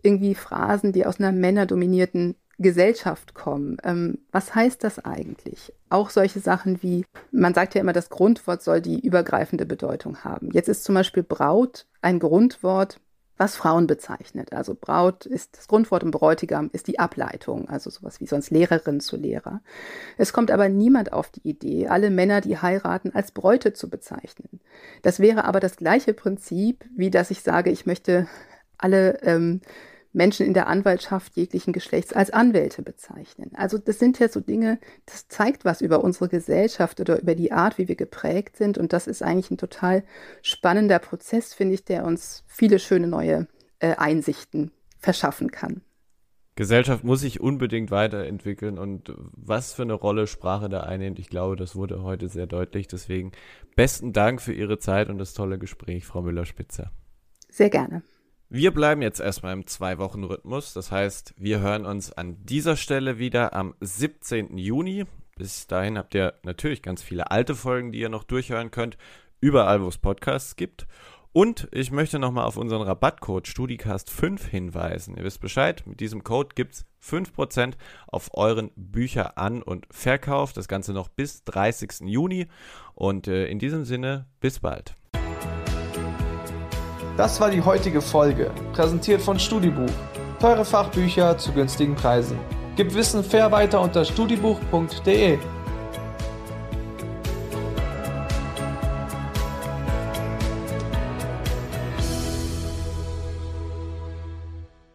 irgendwie 0.01 0.35
Phrasen, 0.35 0.93
die 0.93 1.05
aus 1.05 1.19
einer 1.19 1.31
männerdominierten 1.31 2.35
Gesellschaft 2.61 3.33
kommen. 3.33 3.77
Ähm, 3.83 4.19
was 4.31 4.55
heißt 4.55 4.83
das 4.83 4.99
eigentlich? 4.99 5.73
Auch 5.89 6.09
solche 6.09 6.39
Sachen 6.39 6.81
wie, 6.81 7.05
man 7.31 7.53
sagt 7.53 7.75
ja 7.75 7.81
immer, 7.81 7.93
das 7.93 8.09
Grundwort 8.09 8.61
soll 8.61 8.81
die 8.81 8.99
übergreifende 8.99 9.65
Bedeutung 9.65 10.23
haben. 10.23 10.51
Jetzt 10.51 10.69
ist 10.69 10.83
zum 10.83 10.95
Beispiel 10.95 11.23
Braut 11.23 11.87
ein 12.01 12.19
Grundwort, 12.19 12.99
was 13.41 13.55
Frauen 13.55 13.87
bezeichnet. 13.87 14.53
Also 14.53 14.75
Braut 14.79 15.25
ist 15.25 15.57
das 15.57 15.67
Grundwort 15.67 16.03
und 16.03 16.11
Bräutigam 16.11 16.69
ist 16.73 16.85
die 16.85 16.99
Ableitung, 16.99 17.67
also 17.69 17.89
sowas 17.89 18.19
wie 18.19 18.27
sonst 18.27 18.51
Lehrerin 18.51 18.99
zu 18.99 19.17
Lehrer. 19.17 19.61
Es 20.19 20.31
kommt 20.31 20.51
aber 20.51 20.69
niemand 20.69 21.11
auf 21.11 21.31
die 21.31 21.49
Idee, 21.49 21.87
alle 21.87 22.11
Männer, 22.11 22.41
die 22.41 22.59
heiraten, 22.59 23.15
als 23.15 23.31
Bräute 23.31 23.73
zu 23.73 23.89
bezeichnen. 23.89 24.59
Das 25.01 25.19
wäre 25.19 25.45
aber 25.45 25.59
das 25.59 25.77
gleiche 25.77 26.13
Prinzip, 26.13 26.85
wie 26.95 27.09
dass 27.09 27.31
ich 27.31 27.41
sage, 27.41 27.71
ich 27.71 27.87
möchte 27.87 28.27
alle 28.77 29.19
ähm, 29.23 29.61
Menschen 30.13 30.45
in 30.45 30.53
der 30.53 30.67
Anwaltschaft 30.67 31.35
jeglichen 31.35 31.73
Geschlechts 31.73 32.13
als 32.13 32.31
Anwälte 32.31 32.81
bezeichnen. 32.81 33.51
Also 33.53 33.77
das 33.77 33.99
sind 33.99 34.19
ja 34.19 34.29
so 34.29 34.39
Dinge, 34.39 34.79
das 35.05 35.27
zeigt 35.27 35.65
was 35.65 35.81
über 35.81 36.03
unsere 36.03 36.29
Gesellschaft 36.29 36.99
oder 36.99 37.21
über 37.21 37.35
die 37.35 37.51
Art, 37.51 37.77
wie 37.77 37.87
wir 37.87 37.95
geprägt 37.95 38.57
sind. 38.57 38.77
Und 38.77 38.93
das 38.93 39.07
ist 39.07 39.23
eigentlich 39.23 39.51
ein 39.51 39.57
total 39.57 40.03
spannender 40.41 40.99
Prozess, 40.99 41.53
finde 41.53 41.75
ich, 41.75 41.85
der 41.85 42.05
uns 42.05 42.43
viele 42.47 42.79
schöne 42.79 43.07
neue 43.07 43.47
äh, 43.79 43.95
Einsichten 43.95 44.71
verschaffen 44.99 45.51
kann. 45.51 45.81
Gesellschaft 46.55 47.03
muss 47.03 47.21
sich 47.21 47.39
unbedingt 47.39 47.91
weiterentwickeln 47.91 48.77
und 48.77 49.13
was 49.31 49.73
für 49.73 49.83
eine 49.83 49.93
Rolle 49.93 50.27
Sprache 50.27 50.67
da 50.67 50.81
einnimmt, 50.81 51.17
ich 51.17 51.29
glaube, 51.29 51.55
das 51.55 51.75
wurde 51.75 52.03
heute 52.03 52.27
sehr 52.27 52.45
deutlich. 52.45 52.87
Deswegen 52.87 53.31
besten 53.75 54.11
Dank 54.11 54.41
für 54.41 54.53
Ihre 54.53 54.77
Zeit 54.77 55.09
und 55.09 55.17
das 55.17 55.33
tolle 55.33 55.57
Gespräch, 55.57 56.05
Frau 56.05 56.21
Müller-Spitzer. 56.21 56.91
Sehr 57.49 57.69
gerne. 57.69 58.03
Wir 58.53 58.71
bleiben 58.71 59.01
jetzt 59.01 59.21
erstmal 59.21 59.53
im 59.53 59.65
Zwei-Wochen-Rhythmus. 59.65 60.73
Das 60.73 60.91
heißt, 60.91 61.35
wir 61.37 61.61
hören 61.61 61.85
uns 61.85 62.11
an 62.11 62.35
dieser 62.43 62.75
Stelle 62.75 63.17
wieder 63.17 63.53
am 63.53 63.75
17. 63.79 64.57
Juni. 64.57 65.05
Bis 65.37 65.67
dahin 65.67 65.97
habt 65.97 66.13
ihr 66.15 66.33
natürlich 66.43 66.81
ganz 66.81 67.01
viele 67.01 67.31
alte 67.31 67.55
Folgen, 67.55 67.93
die 67.93 67.99
ihr 67.99 68.09
noch 68.09 68.25
durchhören 68.25 68.69
könnt, 68.69 68.97
überall, 69.39 69.81
wo 69.81 69.87
es 69.87 69.97
Podcasts 69.97 70.57
gibt. 70.57 70.85
Und 71.31 71.69
ich 71.71 71.91
möchte 71.91 72.19
nochmal 72.19 72.43
auf 72.43 72.57
unseren 72.57 72.81
Rabattcode 72.81 73.47
StudiCast5 73.47 74.45
hinweisen. 74.49 75.15
Ihr 75.15 75.23
wisst 75.23 75.39
Bescheid, 75.39 75.83
mit 75.87 76.01
diesem 76.01 76.25
Code 76.25 76.49
gibt 76.53 76.73
es 76.73 76.85
5% 77.01 77.75
auf 78.07 78.31
euren 78.33 78.71
Bücher 78.75 79.37
an 79.37 79.63
und 79.63 79.87
Verkauf. 79.91 80.51
Das 80.51 80.67
Ganze 80.67 80.91
noch 80.91 81.07
bis 81.07 81.45
30. 81.45 82.01
Juni. 82.01 82.47
Und 82.95 83.29
äh, 83.29 83.45
in 83.45 83.59
diesem 83.59 83.85
Sinne, 83.85 84.27
bis 84.41 84.59
bald. 84.59 84.93
Das 87.21 87.39
war 87.39 87.51
die 87.51 87.61
heutige 87.61 88.01
Folge, 88.01 88.49
präsentiert 88.73 89.21
von 89.21 89.37
Studibuch. 89.37 89.91
Teure 90.39 90.65
Fachbücher 90.65 91.37
zu 91.37 91.51
günstigen 91.51 91.93
Preisen. 91.93 92.39
Gib 92.75 92.95
Wissen 92.95 93.23
fair 93.23 93.51
weiter 93.51 93.79
unter 93.79 94.03
studibuch.de. 94.03 95.37